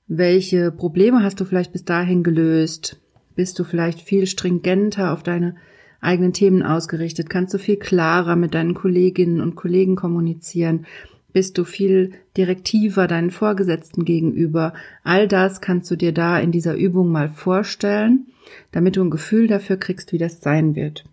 Welche 0.06 0.70
Probleme 0.70 1.22
hast 1.22 1.40
du 1.40 1.44
vielleicht 1.44 1.72
bis 1.72 1.84
dahin 1.84 2.22
gelöst? 2.22 3.00
Bist 3.34 3.58
du 3.58 3.64
vielleicht 3.64 4.00
viel 4.00 4.26
stringenter 4.26 5.12
auf 5.12 5.22
deine 5.22 5.56
eigenen 6.04 6.32
Themen 6.32 6.62
ausgerichtet? 6.62 7.30
Kannst 7.30 7.54
du 7.54 7.58
viel 7.58 7.76
klarer 7.76 8.36
mit 8.36 8.54
deinen 8.54 8.74
Kolleginnen 8.74 9.40
und 9.40 9.56
Kollegen 9.56 9.96
kommunizieren? 9.96 10.86
Bist 11.32 11.58
du 11.58 11.64
viel 11.64 12.12
direktiver 12.36 13.08
deinen 13.08 13.32
Vorgesetzten 13.32 14.04
gegenüber? 14.04 14.72
All 15.02 15.26
das 15.26 15.60
kannst 15.60 15.90
du 15.90 15.96
dir 15.96 16.12
da 16.12 16.38
in 16.38 16.52
dieser 16.52 16.76
Übung 16.76 17.10
mal 17.10 17.28
vorstellen, 17.28 18.26
damit 18.70 18.96
du 18.96 19.02
ein 19.02 19.10
Gefühl 19.10 19.48
dafür 19.48 19.76
kriegst, 19.76 20.12
wie 20.12 20.18
das 20.18 20.40
sein 20.40 20.76
wird. 20.76 21.04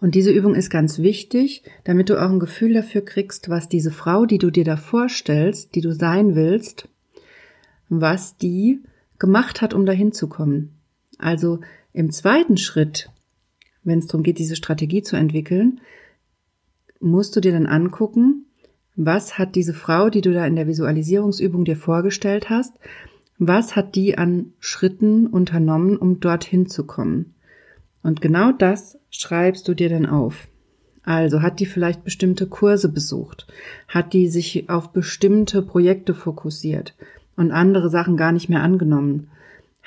Und 0.00 0.14
diese 0.14 0.30
Übung 0.30 0.54
ist 0.54 0.70
ganz 0.70 0.98
wichtig, 0.98 1.62
damit 1.84 2.10
du 2.10 2.22
auch 2.22 2.30
ein 2.30 2.38
Gefühl 2.38 2.74
dafür 2.74 3.00
kriegst, 3.00 3.48
was 3.48 3.68
diese 3.68 3.90
Frau, 3.90 4.26
die 4.26 4.38
du 4.38 4.50
dir 4.50 4.64
da 4.64 4.76
vorstellst, 4.76 5.74
die 5.74 5.80
du 5.80 5.92
sein 5.92 6.34
willst, 6.34 6.88
was 7.88 8.36
die 8.36 8.82
gemacht 9.18 9.62
hat, 9.62 9.72
um 9.74 9.86
dahin 9.86 10.12
zu 10.12 10.28
kommen. 10.28 10.72
Also 11.18 11.60
im 11.96 12.12
zweiten 12.12 12.58
Schritt, 12.58 13.10
wenn 13.82 14.00
es 14.00 14.06
darum 14.06 14.22
geht, 14.22 14.38
diese 14.38 14.54
Strategie 14.54 15.02
zu 15.02 15.16
entwickeln, 15.16 15.80
musst 17.00 17.34
du 17.34 17.40
dir 17.40 17.52
dann 17.52 17.64
angucken, 17.66 18.44
was 18.96 19.38
hat 19.38 19.54
diese 19.54 19.72
Frau, 19.72 20.10
die 20.10 20.20
du 20.20 20.34
da 20.34 20.46
in 20.46 20.56
der 20.56 20.66
Visualisierungsübung 20.66 21.64
dir 21.64 21.76
vorgestellt 21.76 22.50
hast, 22.50 22.74
was 23.38 23.76
hat 23.76 23.94
die 23.94 24.18
an 24.18 24.52
Schritten 24.58 25.26
unternommen, 25.26 25.96
um 25.96 26.20
dorthin 26.20 26.66
zu 26.66 26.84
kommen? 26.84 27.34
Und 28.02 28.20
genau 28.20 28.52
das 28.52 28.98
schreibst 29.08 29.66
du 29.66 29.72
dir 29.72 29.88
dann 29.88 30.04
auf. 30.04 30.48
Also 31.02 31.40
hat 31.40 31.60
die 31.60 31.66
vielleicht 31.66 32.04
bestimmte 32.04 32.46
Kurse 32.46 32.90
besucht? 32.90 33.46
Hat 33.88 34.12
die 34.12 34.28
sich 34.28 34.68
auf 34.68 34.92
bestimmte 34.92 35.62
Projekte 35.62 36.12
fokussiert 36.12 36.94
und 37.36 37.52
andere 37.52 37.88
Sachen 37.88 38.18
gar 38.18 38.32
nicht 38.32 38.50
mehr 38.50 38.62
angenommen? 38.62 39.30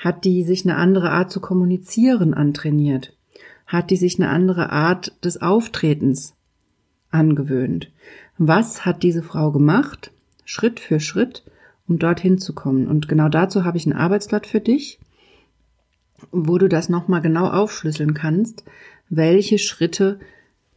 Hat 0.00 0.24
die 0.24 0.44
sich 0.44 0.64
eine 0.64 0.76
andere 0.76 1.10
Art 1.10 1.30
zu 1.30 1.40
kommunizieren 1.40 2.32
antrainiert? 2.32 3.12
Hat 3.66 3.90
die 3.90 3.98
sich 3.98 4.18
eine 4.18 4.30
andere 4.30 4.70
Art 4.70 5.12
des 5.22 5.42
Auftretens 5.42 6.34
angewöhnt? 7.10 7.92
Was 8.38 8.86
hat 8.86 9.02
diese 9.02 9.22
Frau 9.22 9.52
gemacht, 9.52 10.10
Schritt 10.46 10.80
für 10.80 11.00
Schritt, 11.00 11.44
um 11.86 11.98
dorthin 11.98 12.38
zu 12.38 12.54
kommen? 12.54 12.88
Und 12.88 13.08
genau 13.08 13.28
dazu 13.28 13.64
habe 13.66 13.76
ich 13.76 13.84
ein 13.84 13.92
Arbeitsblatt 13.92 14.46
für 14.46 14.60
dich, 14.60 14.98
wo 16.32 16.56
du 16.56 16.68
das 16.68 16.88
nochmal 16.88 17.20
genau 17.20 17.48
aufschlüsseln 17.48 18.14
kannst, 18.14 18.64
welche 19.10 19.58
Schritte 19.58 20.18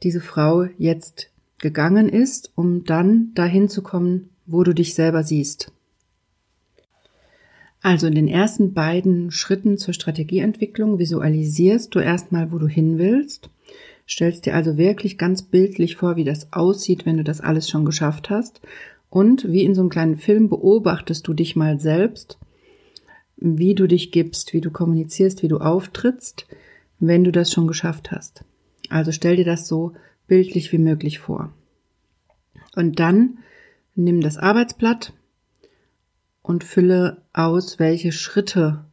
diese 0.03 0.19
Frau 0.21 0.67
jetzt 0.77 1.29
gegangen 1.59 2.09
ist, 2.09 2.51
um 2.55 2.83
dann 2.83 3.31
dahin 3.35 3.69
zu 3.69 3.83
kommen, 3.83 4.31
wo 4.45 4.63
du 4.63 4.73
dich 4.73 4.95
selber 4.95 5.23
siehst. 5.23 5.71
Also 7.83 8.07
in 8.07 8.15
den 8.15 8.29
ersten 8.29 8.73
beiden 8.73 9.29
Schritten 9.29 9.77
zur 9.77 9.93
Strategieentwicklung 9.93 10.99
visualisierst 10.99 11.93
du 11.93 11.99
erstmal, 11.99 12.53
wo 12.53 12.57
du 12.57 12.67
hin 12.67 12.97
willst, 12.97 13.49
stellst 14.07 14.45
dir 14.45 14.55
also 14.55 14.77
wirklich 14.77 15.17
ganz 15.17 15.43
bildlich 15.43 15.97
vor, 15.97 16.15
wie 16.15 16.23
das 16.23 16.53
aussieht, 16.53 17.05
wenn 17.05 17.17
du 17.17 17.25
das 17.25 17.41
alles 17.41 17.69
schon 17.69 17.83
geschafft 17.83 18.29
hast 18.29 18.61
und 19.09 19.51
wie 19.51 19.63
in 19.63 19.75
so 19.75 19.81
einem 19.81 19.89
kleinen 19.89 20.17
Film 20.17 20.47
beobachtest 20.47 21.27
du 21.27 21.33
dich 21.33 21.57
mal 21.57 21.77
selbst, 21.77 22.39
wie 23.35 23.75
du 23.75 23.85
dich 23.85 24.13
gibst, 24.13 24.53
wie 24.53 24.61
du 24.61 24.71
kommunizierst, 24.71 25.43
wie 25.43 25.49
du 25.49 25.57
auftrittst, 25.57 26.47
wenn 26.99 27.25
du 27.25 27.33
das 27.33 27.51
schon 27.51 27.67
geschafft 27.67 28.11
hast. 28.11 28.45
Also 28.89 29.11
stell 29.11 29.35
dir 29.35 29.45
das 29.45 29.67
so 29.67 29.91
bildlich 30.27 30.71
wie 30.71 30.77
möglich 30.77 31.19
vor. 31.19 31.51
Und 32.77 33.01
dann 33.01 33.39
nimm 33.93 34.21
das 34.21 34.37
Arbeitsblatt 34.37 35.11
und 36.43 36.63
fülle 36.63 37.23
aus, 37.31 37.79
welche 37.79 38.11
Schritte 38.11 38.85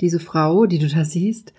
diese 0.00 0.20
Frau, 0.20 0.64
die 0.64 0.78
du 0.78 0.88
da 0.88 1.04
siehst, 1.04 1.52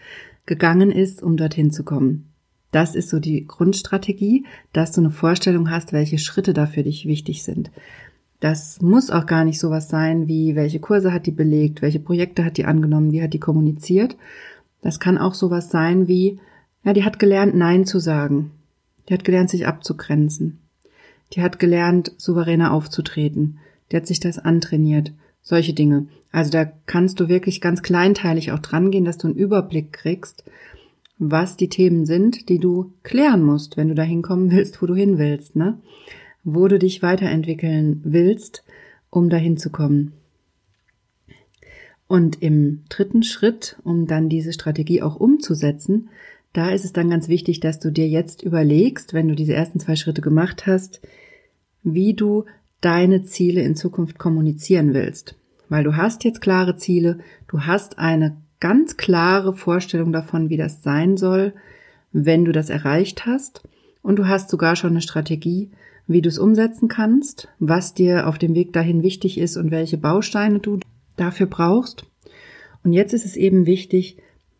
gegangen 0.45 0.89
ist, 0.89 1.21
um 1.21 1.37
dorthin 1.37 1.71
zu 1.71 1.83
kommen. 1.83 2.31
Das 2.71 2.95
ist 2.95 3.09
so 3.09 3.19
die 3.19 3.45
Grundstrategie, 3.45 4.45
dass 4.73 4.93
du 4.93 5.01
eine 5.01 5.11
Vorstellung 5.11 5.69
hast, 5.69 5.93
welche 5.93 6.17
Schritte 6.17 6.53
da 6.53 6.65
für 6.65 6.83
dich 6.83 7.05
wichtig 7.05 7.43
sind. 7.43 7.69
Das 8.39 8.81
muss 8.81 9.11
auch 9.11 9.27
gar 9.27 9.43
nicht 9.43 9.59
sowas 9.59 9.89
sein 9.89 10.27
wie, 10.27 10.55
welche 10.55 10.79
Kurse 10.79 11.13
hat 11.13 11.27
die 11.27 11.31
belegt, 11.31 11.81
welche 11.81 11.99
Projekte 11.99 12.43
hat 12.43 12.57
die 12.57 12.65
angenommen, 12.65 13.11
wie 13.11 13.21
hat 13.21 13.33
die 13.33 13.39
kommuniziert. 13.39 14.15
Das 14.81 14.99
kann 14.99 15.19
auch 15.19 15.35
sowas 15.35 15.69
sein 15.69 16.07
wie, 16.07 16.39
ja, 16.83 16.93
die 16.93 17.03
hat 17.03 17.19
gelernt, 17.19 17.53
Nein 17.53 17.85
zu 17.85 17.99
sagen. 17.99 18.51
Die 19.07 19.13
hat 19.13 19.25
gelernt, 19.25 19.49
sich 19.49 19.67
abzugrenzen. 19.67 20.59
Die 21.33 21.41
hat 21.43 21.59
gelernt, 21.59 22.13
souveräner 22.17 22.71
aufzutreten 22.71 23.59
der 23.91 24.01
hat 24.01 24.07
sich 24.07 24.19
das 24.19 24.39
antrainiert. 24.39 25.13
Solche 25.41 25.73
Dinge. 25.73 26.07
Also 26.31 26.51
da 26.51 26.65
kannst 26.85 27.19
du 27.19 27.27
wirklich 27.27 27.61
ganz 27.61 27.81
kleinteilig 27.81 28.51
auch 28.51 28.59
dran 28.59 28.91
gehen, 28.91 29.05
dass 29.05 29.17
du 29.17 29.27
einen 29.27 29.35
Überblick 29.35 29.91
kriegst, 29.91 30.43
was 31.17 31.57
die 31.57 31.69
Themen 31.69 32.05
sind, 32.05 32.49
die 32.49 32.59
du 32.59 32.93
klären 33.03 33.43
musst, 33.43 33.77
wenn 33.77 33.89
du 33.89 33.95
da 33.95 34.03
hinkommen 34.03 34.51
willst, 34.51 34.81
wo 34.81 34.85
du 34.85 34.95
hin 34.95 35.17
willst, 35.17 35.55
ne? 35.55 35.79
Wo 36.43 36.67
du 36.67 36.79
dich 36.79 37.01
weiterentwickeln 37.03 38.01
willst, 38.03 38.63
um 39.09 39.29
dahin 39.29 39.57
zu 39.57 39.69
kommen. 39.69 40.13
Und 42.07 42.41
im 42.41 42.83
dritten 42.89 43.23
Schritt, 43.23 43.77
um 43.83 44.07
dann 44.07 44.29
diese 44.29 44.51
Strategie 44.51 45.01
auch 45.01 45.15
umzusetzen, 45.15 46.09
da 46.53 46.71
ist 46.71 46.83
es 46.83 46.91
dann 46.91 47.09
ganz 47.09 47.29
wichtig, 47.29 47.59
dass 47.59 47.79
du 47.79 47.91
dir 47.91 48.07
jetzt 48.07 48.43
überlegst, 48.43 49.13
wenn 49.13 49.27
du 49.27 49.35
diese 49.35 49.53
ersten 49.53 49.79
zwei 49.79 49.95
Schritte 49.95 50.21
gemacht 50.21 50.67
hast, 50.67 51.01
wie 51.83 52.13
du 52.13 52.45
deine 52.81 53.23
Ziele 53.23 53.61
in 53.61 53.75
Zukunft 53.75 54.17
kommunizieren 54.17 54.93
willst. 54.93 55.35
Weil 55.69 55.83
du 55.83 55.95
hast 55.95 56.23
jetzt 56.23 56.41
klare 56.41 56.75
Ziele, 56.75 57.19
du 57.47 57.61
hast 57.61 57.97
eine 57.97 58.37
ganz 58.59 58.97
klare 58.97 59.53
Vorstellung 59.53 60.11
davon, 60.11 60.49
wie 60.49 60.57
das 60.57 60.83
sein 60.83 61.17
soll, 61.17 61.53
wenn 62.11 62.43
du 62.43 62.51
das 62.51 62.69
erreicht 62.69 63.25
hast. 63.25 63.63
Und 64.01 64.17
du 64.17 64.27
hast 64.27 64.49
sogar 64.49 64.75
schon 64.75 64.91
eine 64.91 65.01
Strategie, 65.01 65.69
wie 66.07 66.21
du 66.21 66.29
es 66.29 66.39
umsetzen 66.39 66.87
kannst, 66.87 67.47
was 67.59 67.93
dir 67.93 68.27
auf 68.27 68.37
dem 68.37 68.55
Weg 68.55 68.73
dahin 68.73 69.03
wichtig 69.03 69.37
ist 69.37 69.57
und 69.57 69.71
welche 69.71 69.97
Bausteine 69.97 70.59
du 70.59 70.79
dafür 71.15 71.45
brauchst. 71.45 72.05
Und 72.83 72.93
jetzt 72.93 73.13
ist 73.13 73.25
es 73.25 73.35
eben 73.35 73.65
wichtig, 73.65 74.17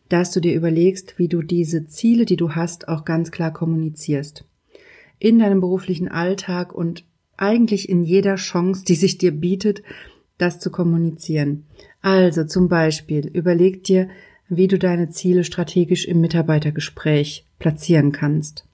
dass 0.10 0.32
du 0.32 0.40
dir 0.42 0.54
überlegst, 0.54 1.18
wie 1.18 1.28
du 1.28 1.42
diese 1.42 1.88
Ziele, 1.88 2.26
die 2.26 2.36
du 2.36 2.52
hast, 2.52 2.88
auch 2.88 3.06
ganz 3.06 3.32
klar 3.32 3.52
kommunizierst. 3.52 4.46
In 5.20 5.40
deinem 5.40 5.62
beruflichen 5.62 6.08
Alltag 6.08 6.74
und 6.74 7.06
eigentlich 7.42 7.90
in 7.90 8.04
jeder 8.04 8.36
Chance, 8.36 8.86
die 8.86 8.96
sich 8.96 9.18
dir 9.18 9.32
bietet, 9.32 9.82
das 10.38 10.60
zu 10.60 10.72
kommunizieren. 10.72 11.66
Also 12.02 12.46
zum 12.46 12.68
Beispiel, 12.68 13.28
überleg 13.28 13.84
dir, 13.84 14.10
wie 14.48 14.68
du 14.68 14.78
deine 14.78 15.10
Ziele 15.10 15.44
strategisch 15.44 16.06
im 16.06 16.20
Mitarbeitergespräch 16.22 17.46
platzieren 17.60 18.12
kannst. 18.12 18.66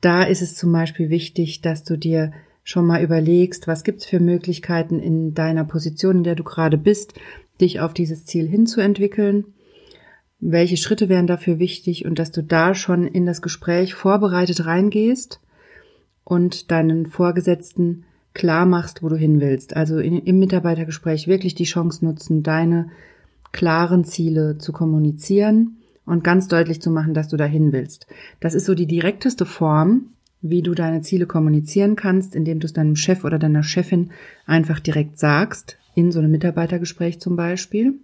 Da 0.00 0.24
ist 0.24 0.42
es 0.42 0.56
zum 0.56 0.72
Beispiel 0.72 1.10
wichtig, 1.10 1.60
dass 1.60 1.84
du 1.84 1.96
dir 1.96 2.32
schon 2.64 2.86
mal 2.86 3.02
überlegst, 3.02 3.66
was 3.66 3.84
gibt's 3.84 4.04
für 4.04 4.20
Möglichkeiten 4.20 4.98
in 4.98 5.34
deiner 5.34 5.64
Position, 5.64 6.18
in 6.18 6.24
der 6.24 6.34
du 6.34 6.44
gerade 6.44 6.78
bist, 6.78 7.14
dich 7.60 7.80
auf 7.80 7.92
dieses 7.92 8.24
Ziel 8.24 8.48
hinzuentwickeln. 8.48 9.44
Welche 10.40 10.76
Schritte 10.76 11.08
wären 11.08 11.26
dafür 11.26 11.58
wichtig 11.58 12.04
und 12.04 12.18
dass 12.18 12.32
du 12.32 12.42
da 12.42 12.74
schon 12.74 13.06
in 13.06 13.26
das 13.26 13.42
Gespräch 13.42 13.94
vorbereitet 13.94 14.64
reingehst 14.64 15.40
und 16.24 16.70
deinen 16.70 17.06
Vorgesetzten 17.06 18.04
klar 18.34 18.66
machst, 18.66 19.02
wo 19.02 19.08
du 19.08 19.16
hin 19.16 19.40
willst. 19.40 19.76
Also 19.76 19.98
in, 19.98 20.18
im 20.18 20.38
Mitarbeitergespräch 20.38 21.26
wirklich 21.26 21.54
die 21.54 21.64
Chance 21.64 22.04
nutzen, 22.04 22.42
deine 22.42 22.88
klaren 23.52 24.04
Ziele 24.04 24.58
zu 24.58 24.72
kommunizieren 24.72 25.76
und 26.06 26.24
ganz 26.24 26.48
deutlich 26.48 26.80
zu 26.80 26.90
machen, 26.90 27.14
dass 27.14 27.28
du 27.28 27.36
dahin 27.36 27.72
willst. 27.72 28.06
Das 28.40 28.54
ist 28.54 28.64
so 28.64 28.74
die 28.74 28.86
direkteste 28.86 29.44
Form, 29.44 30.12
wie 30.40 30.62
du 30.62 30.74
deine 30.74 31.02
Ziele 31.02 31.26
kommunizieren 31.26 31.94
kannst, 31.94 32.34
indem 32.34 32.58
du 32.58 32.66
es 32.66 32.72
deinem 32.72 32.96
Chef 32.96 33.24
oder 33.24 33.38
deiner 33.38 33.62
Chefin 33.62 34.10
einfach 34.46 34.80
direkt 34.80 35.18
sagst, 35.18 35.78
in 35.94 36.10
so 36.10 36.18
einem 36.18 36.32
Mitarbeitergespräch 36.32 37.20
zum 37.20 37.36
Beispiel. 37.36 38.00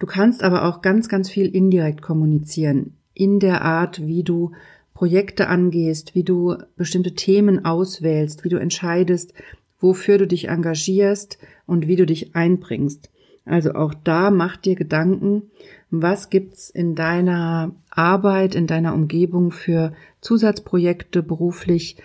Du 0.00 0.06
kannst 0.06 0.42
aber 0.42 0.64
auch 0.64 0.82
ganz, 0.82 1.08
ganz 1.08 1.30
viel 1.30 1.46
indirekt 1.46 2.02
kommunizieren, 2.02 2.94
in 3.14 3.38
der 3.38 3.62
Art, 3.62 4.04
wie 4.04 4.24
du 4.24 4.52
Projekte 4.94 5.48
angehst, 5.48 6.14
wie 6.14 6.22
du 6.22 6.56
bestimmte 6.76 7.14
Themen 7.14 7.64
auswählst, 7.64 8.44
wie 8.44 8.48
du 8.48 8.58
entscheidest, 8.58 9.34
wofür 9.80 10.18
du 10.18 10.26
dich 10.26 10.48
engagierst 10.48 11.38
und 11.66 11.88
wie 11.88 11.96
du 11.96 12.06
dich 12.06 12.34
einbringst. 12.36 13.10
Also 13.44 13.74
auch 13.74 13.92
da 13.92 14.30
mach 14.30 14.56
dir 14.56 14.76
Gedanken, 14.76 15.50
was 15.90 16.30
gibt's 16.30 16.70
in 16.70 16.94
deiner 16.94 17.74
Arbeit, 17.90 18.54
in 18.54 18.66
deiner 18.66 18.94
Umgebung 18.94 19.50
für 19.50 19.92
Zusatzprojekte 20.20 21.22
beruflich, 21.22 21.96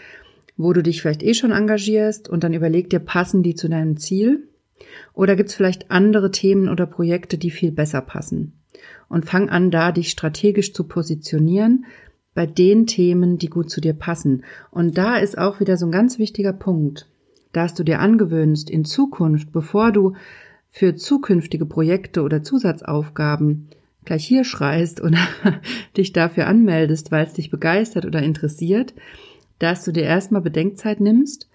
wo 0.58 0.74
du 0.74 0.84
dich 0.84 1.02
vielleicht 1.02 1.24
eh 1.24 1.34
schon 1.34 1.52
engagierst 1.52 2.28
und 2.28 2.44
dann 2.44 2.54
überleg 2.54 2.90
dir, 2.90 3.00
passen 3.00 3.44
die 3.44 3.56
zu 3.56 3.70
deinem 3.70 3.98
Ziel? 3.98 4.50
Oder 5.14 5.36
gibt's 5.36 5.54
vielleicht 5.54 5.92
andere 5.92 6.32
Themen 6.32 6.68
oder 6.68 6.86
Projekte, 6.86 7.38
die 7.38 7.52
viel 7.52 7.72
besser 7.72 8.02
passen? 8.02 8.54
Und 9.08 9.26
fang 9.26 9.50
an, 9.50 9.72
da 9.72 9.92
dich 9.92 10.10
strategisch 10.10 10.74
zu 10.74 10.84
positionieren 10.84 11.86
bei 12.34 12.46
den 12.46 12.86
Themen, 12.86 13.38
die 13.38 13.50
gut 13.50 13.70
zu 13.70 13.82
dir 13.82 13.94
passen. 13.94 14.44
Und 14.72 14.98
da 14.98 15.18
ist 15.18 15.38
auch 15.38 15.60
wieder 15.60 15.78
so 15.78 15.86
ein 15.86 15.92
ganz 15.92 16.20
wichtiger 16.20 16.54
Punkt, 16.54 17.08
dass 17.52 17.74
du 17.74 17.84
dir 17.84 18.00
angewöhnst, 18.00 18.70
in 18.70 18.86
Zukunft, 18.86 19.52
bevor 19.52 19.92
du 19.92 20.14
für 20.70 20.96
zukünftige 20.96 21.66
Projekte 21.66 22.22
oder 22.22 22.44
Zusatzaufgaben 22.44 23.70
gleich 24.06 24.26
hier 24.26 24.44
schreist 24.44 25.02
oder 25.04 25.20
dich 25.98 26.14
dafür 26.14 26.48
anmeldest, 26.48 27.12
weil 27.12 27.26
es 27.26 27.34
dich 27.34 27.50
begeistert 27.50 28.06
oder 28.06 28.22
interessiert, 28.22 28.94
dass 29.58 29.84
du 29.84 29.92
dir 29.92 30.04
erstmal 30.04 30.42
Bedenkzeit 30.42 31.02
nimmst 31.02 31.50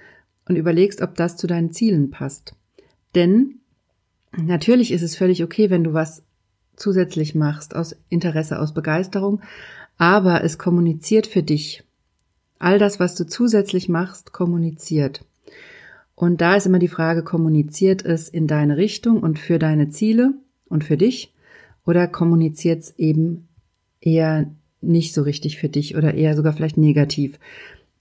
und 0.47 0.57
überlegst, 0.57 1.01
ob 1.01 1.15
das 1.15 1.37
zu 1.37 1.47
deinen 1.47 1.73
Zielen 1.73 2.11
passt. 2.11 2.55
Denn 3.15 3.61
natürlich 4.37 4.93
ist 4.93 5.03
es 5.03 5.17
völlig 5.17 5.43
okay, 5.43 5.71
wenn 5.71 5.85
du 5.85 5.95
was 5.95 6.23
zusätzlich 6.77 7.35
machst 7.35 7.75
aus 7.75 7.97
Interesse, 8.09 8.59
aus 8.59 8.75
Begeisterung, 8.75 9.41
aber 9.99 10.45
es 10.45 10.59
kommuniziert 10.59 11.27
für 11.27 11.43
dich. 11.43 11.85
All 12.59 12.79
das, 12.79 13.01
was 13.01 13.15
du 13.15 13.27
zusätzlich 13.27 13.89
machst, 13.89 14.33
kommuniziert. 14.33 15.25
Und 16.15 16.41
da 16.41 16.57
ist 16.57 16.67
immer 16.67 16.79
die 16.79 16.89
Frage, 16.89 17.23
kommuniziert 17.23 18.05
es 18.05 18.29
in 18.29 18.47
deine 18.47 18.77
Richtung 18.77 19.21
und 19.21 19.39
für 19.39 19.59
deine 19.59 19.91
Ziele 19.91 20.35
und 20.69 20.85
für 20.85 20.97
dich 20.97 21.33
oder 21.85 22.07
kommuniziert 22.07 22.83
es 22.83 22.99
eben 22.99 23.49
eher 24.01 24.51
nicht 24.81 25.15
so 25.15 25.23
richtig 25.23 25.59
für 25.59 25.69
dich 25.69 25.97
oder 25.97 26.15
eher 26.15 26.37
sogar 26.37 26.53
vielleicht 26.53 26.77
negativ. 26.77 27.39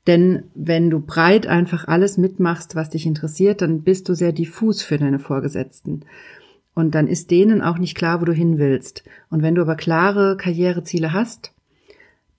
Denn 0.06 0.44
wenn 0.54 0.90
du 0.90 1.00
breit 1.00 1.48
einfach 1.48 1.88
alles 1.88 2.18
mitmachst, 2.18 2.76
was 2.76 2.90
dich 2.90 3.06
interessiert, 3.06 3.62
dann 3.62 3.84
bist 3.84 4.10
du 4.10 4.16
sehr 4.16 4.34
diffus 4.34 4.82
für 4.82 4.98
deine 4.98 5.20
Vorgesetzten. 5.20 6.02
Und 6.76 6.96
dann 6.96 7.08
ist 7.08 7.32
denen 7.32 7.62
auch 7.62 7.78
nicht 7.78 7.96
klar, 7.96 8.20
wo 8.20 8.26
du 8.26 8.34
hin 8.34 8.58
willst. 8.58 9.04
Und 9.30 9.44
wenn 9.44 9.56
du 9.56 9.62
aber 9.62 9.76
klare 9.76 10.36
Karriereziele 10.36 11.14
hast, 11.14 11.54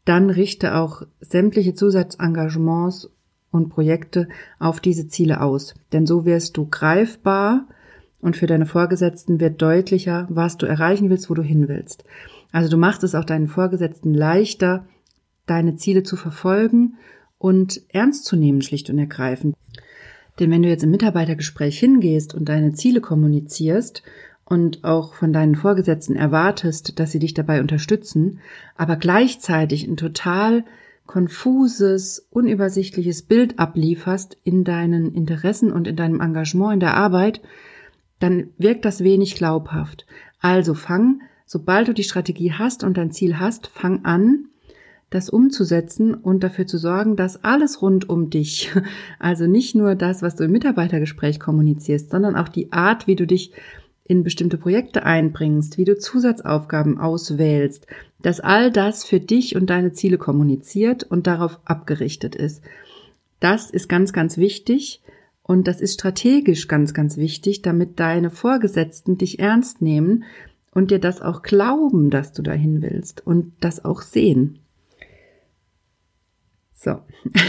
dann 0.05 0.31
richte 0.31 0.75
auch 0.75 1.03
sämtliche 1.21 1.75
Zusatzengagements 1.75 3.11
und 3.51 3.69
Projekte 3.69 4.29
auf 4.59 4.81
diese 4.81 5.09
Ziele 5.09 5.41
aus. 5.41 5.75
Denn 5.93 6.07
so 6.07 6.25
wirst 6.25 6.57
du 6.57 6.67
greifbar 6.67 7.67
und 8.21 8.37
für 8.37 8.47
deine 8.47 8.67
Vorgesetzten 8.67 9.41
wird 9.41 9.63
deutlicher, 9.63 10.27
was 10.29 10.57
du 10.57 10.67
erreichen 10.67 11.11
willst, 11.11 11.31
wo 11.31 11.35
du 11.35 11.43
hin 11.43 11.69
willst. 11.69 12.05
Also 12.53 12.71
du 12.71 12.77
machst 12.77 13.05
es 13.05 13.15
auch 13.15 13.25
deinen 13.25 13.49
Vorgesetzten 13.49 14.15
leichter, 14.15 14.87
deine 15.47 15.77
Ziele 15.77 16.03
zu 16.03 16.17
verfolgen 16.17 16.95
und 17.39 17.83
ernst 17.89 18.25
zu 18.25 18.37
nehmen, 18.37 18.63
schlicht 18.63 18.91
und 18.91 18.99
ergreifend. 18.99 19.55
Denn 20.41 20.51
wenn 20.51 20.63
du 20.63 20.69
jetzt 20.69 20.83
im 20.85 20.91
Mitarbeitergespräch 20.91 21.79
hingehst 21.79 22.35
und 22.35 22.49
deine 22.49 22.73
Ziele 22.73 23.01
kommunizierst 23.01 24.03
und 24.45 24.85
auch 24.85 25.15
von 25.15 25.33
deinen 25.33 25.55
Vorgesetzten 25.55 26.17
erwartest, 26.17 26.99
dass 26.99 27.13
sie 27.13 27.19
dich 27.19 27.35
dabei 27.35 27.61
unterstützen, 27.61 28.41
aber 28.77 28.97
gleichzeitig 28.97 29.87
ein 29.87 29.97
total 29.97 30.65
konfuses, 31.07 32.27
unübersichtliches 32.31 33.23
Bild 33.23 33.59
ablieferst 33.59 34.39
in 34.43 34.65
deinen 34.65 35.15
Interessen 35.15 35.73
und 35.73 35.87
in 35.87 35.97
deinem 35.97 36.21
Engagement 36.21 36.75
in 36.75 36.81
der 36.81 36.95
Arbeit, 36.95 37.41
dann 38.21 38.49
wirkt 38.59 38.85
das 38.85 39.05
wenig 39.05 39.35
glaubhaft. 39.35 40.07
Also 40.41 40.75
fang, 40.75 41.21
sobald 41.47 41.89
du 41.89 41.95
die 41.95 42.05
Strategie 42.05 42.53
hast 42.53 42.85
und 42.85 42.97
dein 42.97 43.11
Ziel 43.11 43.39
hast, 43.39 43.67
fang 43.67 44.05
an, 44.05 44.47
das 45.11 45.31
umzusetzen 45.31 46.15
und 46.15 46.43
dafür 46.43 46.67
zu 46.67 46.79
sorgen, 46.79 47.17
dass 47.17 47.45
alles 47.45 47.83
rund 47.83 48.09
um 48.09 48.31
dich, 48.31 48.73
also 49.19 49.47
nicht 49.47 49.75
nur 49.75 49.95
das, 49.95 50.23
was 50.23 50.37
du 50.37 50.45
im 50.45 50.53
Mitarbeitergespräch 50.53 51.39
kommunizierst, 51.39 52.11
sondern 52.11 52.35
auch 52.35 52.49
die 52.49 52.73
Art, 52.73 53.07
wie 53.07 53.15
du 53.15 53.27
dich 53.27 53.53
in 54.05 54.23
bestimmte 54.23 54.59
Projekte 54.59 55.05
einbringst, 55.05 55.79
wie 55.79 55.85
du 55.85 55.99
Zusatzaufgaben 55.99 56.99
auswählst, 56.99 57.87
dass 58.21 58.41
all 58.41 58.71
das 58.71 59.05
für 59.05 59.19
dich 59.19 59.57
und 59.57 59.71
deine 59.71 59.93
Ziele 59.93 60.19
kommuniziert 60.19 61.05
und 61.05 61.27
darauf 61.27 61.59
abgerichtet 61.65 62.35
ist. 62.35 62.63
Das 63.41 63.71
ist 63.71 63.89
ganz, 63.89 64.13
ganz 64.13 64.37
wichtig 64.37 65.03
und 65.43 65.69
das 65.69 65.81
ist 65.81 65.95
strategisch 65.95 66.69
ganz, 66.69 66.95
ganz 66.95 67.17
wichtig, 67.17 67.63
damit 67.63 67.99
deine 68.01 68.31
Vorgesetzten 68.31 69.19
dich 69.19 69.39
ernst 69.39 69.83
nehmen 69.83 70.25
und 70.71 70.91
dir 70.91 70.99
das 70.99 71.23
auch 71.23 71.43
glauben, 71.43 72.11
dass 72.11 72.33
du 72.33 72.43
dahin 72.43 72.83
willst 72.83 73.27
und 73.27 73.53
das 73.61 73.85
auch 73.85 74.03
sehen. 74.03 74.59
So. 76.75 77.01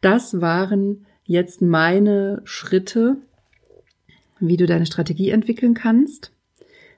das 0.00 0.40
waren 0.40 1.06
jetzt 1.24 1.60
meine 1.60 2.40
Schritte, 2.44 3.18
wie 4.40 4.56
du 4.56 4.66
deine 4.66 4.86
Strategie 4.86 5.30
entwickeln 5.30 5.74
kannst. 5.74 6.32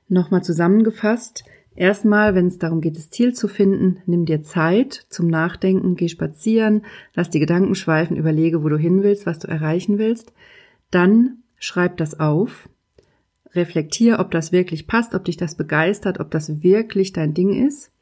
Nochmal 0.08 0.42
zusammengefasst. 0.42 1.44
Erstmal, 1.76 2.34
wenn 2.34 2.48
es 2.48 2.58
darum 2.58 2.80
geht, 2.80 2.96
das 2.96 3.10
Ziel 3.10 3.34
zu 3.34 3.46
finden, 3.46 3.98
nimm 4.06 4.24
dir 4.24 4.42
Zeit 4.42 5.06
zum 5.10 5.28
Nachdenken, 5.28 5.94
geh 5.94 6.08
spazieren, 6.08 6.82
lass 7.14 7.30
die 7.30 7.38
Gedanken 7.38 7.76
schweifen, 7.76 8.16
überlege, 8.16 8.64
wo 8.64 8.68
du 8.68 8.76
hin 8.76 9.04
willst, 9.04 9.26
was 9.26 9.38
du 9.38 9.46
erreichen 9.46 9.98
willst. 9.98 10.32
Dann 10.90 11.38
schreib 11.58 11.96
das 11.96 12.18
auf, 12.18 12.68
reflektier, 13.52 14.18
ob 14.18 14.30
das 14.32 14.50
wirklich 14.50 14.86
passt, 14.86 15.14
ob 15.14 15.24
dich 15.24 15.36
das 15.36 15.54
begeistert, 15.54 16.18
ob 16.18 16.30
das 16.32 16.62
wirklich 16.62 17.12
dein 17.12 17.34
Ding 17.34 17.66
ist. 17.66 17.92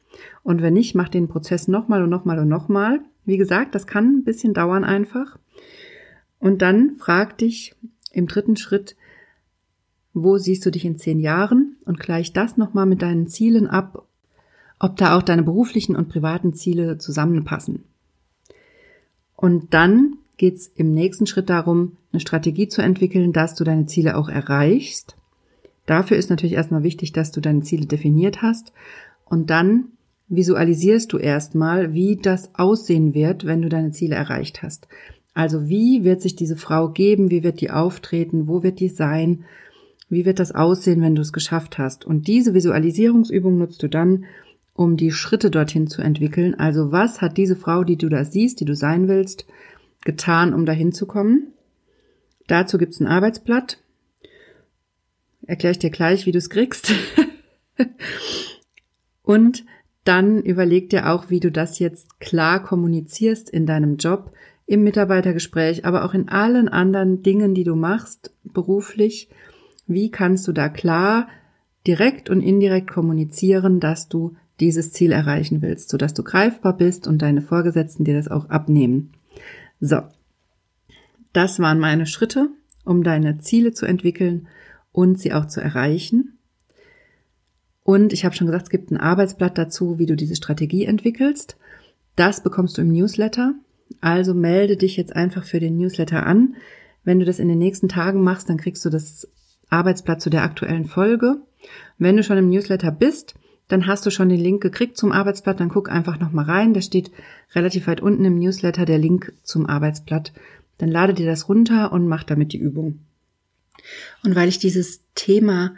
Und 0.43 0.61
wenn 0.61 0.73
nicht, 0.73 0.95
mach 0.95 1.09
den 1.09 1.27
Prozess 1.27 1.67
nochmal 1.67 2.01
und 2.01 2.09
nochmal 2.09 2.39
und 2.39 2.47
nochmal. 2.47 3.01
Wie 3.25 3.37
gesagt, 3.37 3.75
das 3.75 3.85
kann 3.85 4.17
ein 4.17 4.23
bisschen 4.23 4.53
dauern 4.53 4.83
einfach. 4.83 5.37
Und 6.39 6.61
dann 6.61 6.95
frag 6.97 7.37
dich 7.37 7.75
im 8.11 8.27
dritten 8.27 8.55
Schritt, 8.55 8.95
wo 10.23 10.37
siehst 10.37 10.65
du 10.65 10.71
dich 10.71 10.85
in 10.85 10.97
zehn 10.97 11.19
Jahren 11.19 11.77
und 11.85 11.99
gleich 11.99 12.33
das 12.33 12.57
nochmal 12.57 12.85
mit 12.85 13.01
deinen 13.01 13.27
Zielen 13.27 13.67
ab, 13.67 14.05
ob 14.79 14.95
da 14.97 15.17
auch 15.17 15.23
deine 15.23 15.43
beruflichen 15.43 15.95
und 15.95 16.09
privaten 16.09 16.53
Ziele 16.53 16.97
zusammenpassen. 16.97 17.83
Und 19.35 19.73
dann 19.73 20.17
geht's 20.37 20.71
im 20.75 20.93
nächsten 20.93 21.27
Schritt 21.27 21.49
darum, 21.49 21.97
eine 22.11 22.19
Strategie 22.19 22.67
zu 22.67 22.81
entwickeln, 22.81 23.33
dass 23.33 23.55
du 23.55 23.63
deine 23.63 23.85
Ziele 23.85 24.17
auch 24.17 24.29
erreichst. 24.29 25.15
Dafür 25.85 26.17
ist 26.17 26.29
natürlich 26.29 26.55
erstmal 26.55 26.83
wichtig, 26.83 27.11
dass 27.13 27.31
du 27.31 27.41
deine 27.41 27.61
Ziele 27.61 27.85
definiert 27.85 28.41
hast 28.41 28.73
und 29.25 29.49
dann 29.49 29.85
visualisierst 30.29 31.13
du 31.13 31.17
erstmal, 31.17 31.93
wie 31.93 32.17
das 32.17 32.53
aussehen 32.55 33.13
wird, 33.13 33.45
wenn 33.45 33.61
du 33.61 33.69
deine 33.69 33.91
Ziele 33.91 34.15
erreicht 34.15 34.61
hast. 34.61 34.87
Also 35.33 35.69
wie 35.69 36.03
wird 36.03 36.21
sich 36.21 36.35
diese 36.35 36.55
Frau 36.55 36.89
geben, 36.89 37.31
wie 37.31 37.43
wird 37.43 37.61
die 37.61 37.71
auftreten, 37.71 38.47
wo 38.47 38.63
wird 38.63 38.79
die 38.79 38.89
sein, 38.89 39.45
wie 40.09 40.25
wird 40.25 40.39
das 40.39 40.53
aussehen, 40.53 41.01
wenn 41.01 41.15
du 41.15 41.21
es 41.21 41.33
geschafft 41.33 41.77
hast. 41.77 42.05
Und 42.05 42.27
diese 42.27 42.53
Visualisierungsübung 42.53 43.57
nutzt 43.57 43.83
du 43.83 43.87
dann, 43.87 44.25
um 44.73 44.95
die 44.95 45.11
Schritte 45.11 45.51
dorthin 45.51 45.87
zu 45.87 46.01
entwickeln. 46.01 46.55
Also 46.55 46.91
was 46.91 47.21
hat 47.21 47.37
diese 47.37 47.55
Frau, 47.55 47.83
die 47.83 47.97
du 47.97 48.09
da 48.09 48.23
siehst, 48.23 48.59
die 48.59 48.65
du 48.65 48.75
sein 48.75 49.07
willst, 49.07 49.45
getan, 50.05 50.53
um 50.53 50.65
dahin 50.65 50.93
zu 50.93 51.07
kommen? 51.07 51.53
Dazu 52.47 52.77
gibt's 52.77 52.99
ein 52.99 53.07
Arbeitsblatt. 53.07 53.79
Erkläre 55.45 55.71
ich 55.71 55.79
dir 55.79 55.89
gleich, 55.89 56.25
wie 56.25 56.31
du 56.31 56.37
es 56.37 56.49
kriegst. 56.49 56.93
Und 59.23 59.65
dann 60.03 60.41
überleg 60.41 60.89
dir 60.89 61.09
auch, 61.09 61.29
wie 61.29 61.41
du 61.41 61.51
das 61.51 61.79
jetzt 61.79 62.19
klar 62.21 62.63
kommunizierst 62.63 63.49
in 63.49 63.65
deinem 63.65 63.97
Job, 63.97 64.31
im 64.65 64.83
Mitarbeitergespräch, 64.83 65.85
aber 65.85 66.05
auch 66.05 66.13
in 66.13 66.29
allen 66.29 66.69
anderen 66.69 67.23
Dingen, 67.23 67.53
die 67.53 67.63
du 67.63 67.75
machst, 67.75 68.31
beruflich. 68.43 69.29
Wie 69.87 70.11
kannst 70.11 70.47
du 70.47 70.51
da 70.51 70.69
klar, 70.69 71.27
direkt 71.87 72.29
und 72.29 72.41
indirekt 72.41 72.89
kommunizieren, 72.91 73.79
dass 73.79 74.09
du 74.09 74.35
dieses 74.59 74.91
Ziel 74.91 75.11
erreichen 75.11 75.61
willst, 75.61 75.89
sodass 75.89 76.13
du 76.13 76.23
greifbar 76.23 76.75
bist 76.75 77.07
und 77.07 77.21
deine 77.21 77.41
Vorgesetzten 77.41 78.03
dir 78.03 78.15
das 78.15 78.27
auch 78.27 78.49
abnehmen. 78.49 79.13
So. 79.79 80.01
Das 81.33 81.59
waren 81.59 81.79
meine 81.79 82.05
Schritte, 82.05 82.49
um 82.83 83.03
deine 83.03 83.37
Ziele 83.39 83.71
zu 83.71 83.85
entwickeln 83.85 84.47
und 84.91 85.19
sie 85.19 85.33
auch 85.33 85.45
zu 85.45 85.61
erreichen. 85.61 86.39
Und 87.83 88.11
ich 88.11 88.25
habe 88.25 88.35
schon 88.35 88.47
gesagt, 88.47 88.63
es 88.63 88.69
gibt 88.69 88.91
ein 88.91 88.97
Arbeitsblatt 88.97 89.57
dazu, 89.57 89.99
wie 89.99 90.07
du 90.07 90.15
diese 90.15 90.35
Strategie 90.35 90.85
entwickelst. 90.85 91.57
Das 92.15 92.41
bekommst 92.41 92.77
du 92.77 92.81
im 92.81 92.91
Newsletter. 92.91 93.53
Also 94.01 94.33
melde 94.33 94.75
dich 94.75 94.97
jetzt 94.97 95.15
einfach 95.15 95.43
für 95.43 95.59
den 95.59 95.77
Newsletter 95.77 96.25
an. 96.25 96.55
Wenn 97.03 97.19
du 97.19 97.25
das 97.25 97.39
in 97.39 97.47
den 97.47 97.59
nächsten 97.59 97.87
Tagen 97.87 98.23
machst, 98.23 98.49
dann 98.49 98.57
kriegst 98.57 98.83
du 98.83 98.89
das 98.89 99.29
Arbeitsblatt 99.69 100.21
zu 100.21 100.29
der 100.29 100.43
aktuellen 100.43 100.85
Folge. 100.85 101.37
Wenn 101.97 102.17
du 102.17 102.23
schon 102.23 102.37
im 102.37 102.49
Newsletter 102.49 102.91
bist, 102.91 103.35
dann 103.67 103.87
hast 103.87 104.05
du 104.05 104.11
schon 104.11 104.29
den 104.29 104.39
Link 104.39 104.61
gekriegt 104.61 104.97
zum 104.97 105.11
Arbeitsblatt, 105.11 105.59
dann 105.59 105.69
guck 105.69 105.89
einfach 105.91 106.19
nochmal 106.19 106.45
rein. 106.45 106.73
Der 106.73 106.81
steht 106.81 107.11
relativ 107.53 107.87
weit 107.87 108.01
unten 108.01 108.23
im 108.25 108.39
Newsletter, 108.39 108.85
der 108.85 108.97
Link 108.97 109.33
zum 109.43 109.65
Arbeitsblatt. 109.65 110.31
Dann 110.77 110.89
lade 110.89 111.13
dir 111.13 111.25
das 111.25 111.49
runter 111.49 111.91
und 111.91 112.07
mach 112.07 112.23
damit 112.23 112.53
die 112.53 112.59
Übung. 112.59 112.99
Und 114.23 114.35
weil 114.35 114.47
ich 114.47 114.59
dieses 114.59 115.01
Thema 115.15 115.75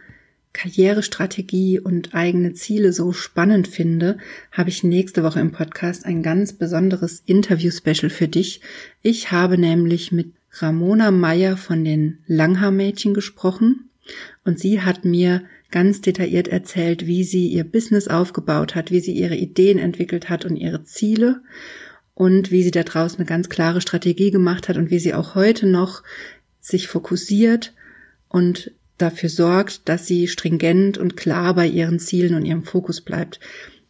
Karrierestrategie 0.53 1.79
und 1.79 2.15
eigene 2.15 2.53
Ziele 2.53 2.91
so 2.91 3.11
spannend 3.11 3.67
finde, 3.67 4.17
habe 4.51 4.69
ich 4.69 4.83
nächste 4.83 5.23
Woche 5.23 5.39
im 5.39 5.51
Podcast 5.51 6.05
ein 6.05 6.23
ganz 6.23 6.53
besonderes 6.53 7.21
Interview-Special 7.25 8.09
für 8.09 8.27
dich. 8.27 8.61
Ich 9.01 9.31
habe 9.31 9.57
nämlich 9.57 10.11
mit 10.11 10.33
Ramona 10.51 11.11
Meyer 11.11 11.57
von 11.57 11.83
den 11.83 12.19
Langhaar-Mädchen 12.27 13.13
gesprochen 13.13 13.89
und 14.43 14.59
sie 14.59 14.81
hat 14.81 15.05
mir 15.05 15.43
ganz 15.71 16.01
detailliert 16.01 16.47
erzählt, 16.47 17.05
wie 17.05 17.23
sie 17.23 17.47
ihr 17.47 17.63
Business 17.63 18.07
aufgebaut 18.07 18.75
hat, 18.75 18.91
wie 18.91 18.99
sie 18.99 19.11
ihre 19.11 19.35
Ideen 19.35 19.77
entwickelt 19.77 20.29
hat 20.29 20.45
und 20.45 20.55
ihre 20.55 20.83
Ziele 20.83 21.41
und 22.15 22.51
wie 22.51 22.63
sie 22.63 22.71
da 22.71 22.83
draußen 22.83 23.19
eine 23.19 23.27
ganz 23.27 23.49
klare 23.49 23.81
Strategie 23.81 24.31
gemacht 24.31 24.67
hat 24.67 24.77
und 24.77 24.89
wie 24.89 24.99
sie 24.99 25.13
auch 25.13 25.35
heute 25.35 25.67
noch 25.67 26.03
sich 26.59 26.87
fokussiert 26.87 27.73
und 28.27 28.71
dafür 28.97 29.29
sorgt, 29.29 29.87
dass 29.87 30.07
sie 30.07 30.27
stringent 30.27 30.97
und 30.97 31.15
klar 31.15 31.53
bei 31.53 31.67
ihren 31.67 31.99
Zielen 31.99 32.35
und 32.35 32.45
ihrem 32.45 32.63
Fokus 32.63 33.01
bleibt. 33.01 33.39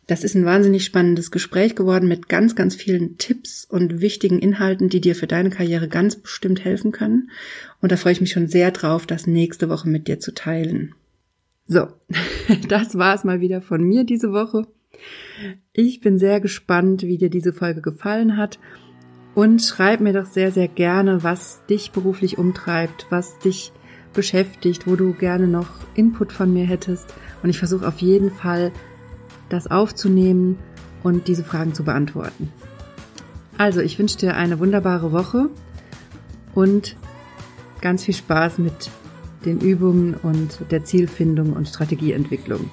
Das 0.10 0.24
ist 0.24 0.34
ein 0.34 0.44
wahnsinnig 0.44 0.86
spannendes 0.86 1.30
Gespräch 1.30 1.76
geworden 1.76 2.08
mit 2.08 2.30
ganz, 2.30 2.56
ganz 2.56 2.74
vielen 2.74 3.20
Tipps 3.20 3.64
und 3.64 4.02
wichtigen 4.02 4.40
Inhalten, 4.40 4.90
die 4.90 5.02
dir 5.02 5.14
für 5.14 5.28
deine 5.28 5.52
Karriere 5.52 5.88
ganz 5.88 6.16
bestimmt 6.16 6.66
helfen 6.66 6.92
können. 6.92 7.30
Und 7.80 7.92
da 7.92 7.96
freue 7.96 8.14
ich 8.14 8.20
mich 8.20 8.32
schon 8.32 8.48
sehr 8.48 8.72
drauf, 8.72 9.06
das 9.06 9.28
nächste 9.28 9.70
Woche 9.70 9.88
mit 9.88 10.08
dir 10.08 10.20
zu 10.20 10.34
teilen. 10.34 10.96
So, 11.68 11.90
das 12.70 12.98
war 12.98 13.14
es 13.14 13.24
mal 13.24 13.40
wieder 13.40 13.62
von 13.62 13.84
mir 13.84 14.04
diese 14.04 14.32
Woche. 14.32 14.66
Ich 15.74 16.02
bin 16.02 16.18
sehr 16.18 16.42
gespannt, 16.42 17.04
wie 17.04 17.20
dir 17.20 17.30
diese 17.30 17.54
Folge 17.54 17.82
gefallen 17.82 18.36
hat. 18.36 18.58
Und 19.36 19.62
schreib 19.62 20.00
mir 20.02 20.14
doch 20.14 20.26
sehr, 20.26 20.52
sehr 20.52 20.68
gerne, 20.68 21.22
was 21.22 21.62
dich 21.70 21.92
beruflich 21.92 22.40
umtreibt, 22.40 23.06
was 23.12 23.38
dich 23.38 23.72
beschäftigt, 24.16 24.88
wo 24.88 24.96
du 24.96 25.14
gerne 25.14 25.48
noch 25.48 25.70
Input 25.94 26.32
von 26.32 26.52
mir 26.52 26.66
hättest. 26.66 27.14
Und 27.44 27.52
ich 27.52 27.60
versuche 27.60 27.88
auf 27.88 28.00
jeden 28.00 28.32
Fall, 28.32 28.72
das 29.50 29.68
aufzunehmen 29.68 30.58
und 31.04 31.28
diese 31.28 31.44
Fragen 31.44 31.74
zu 31.74 31.84
beantworten. 31.84 32.52
Also, 33.58 33.82
ich 33.82 34.00
wünsche 34.00 34.18
dir 34.18 34.36
eine 34.36 34.60
wunderbare 34.60 35.12
Woche 35.12 35.50
und 36.56 36.96
ganz 37.82 38.06
viel 38.06 38.14
Spaß 38.14 38.58
mit 38.60 38.90
den 39.46 39.60
Übungen 39.60 40.14
und 40.16 40.60
der 40.72 40.84
Zielfindung 40.84 41.54
und 41.54 41.68
Strategieentwicklung. 41.68 42.70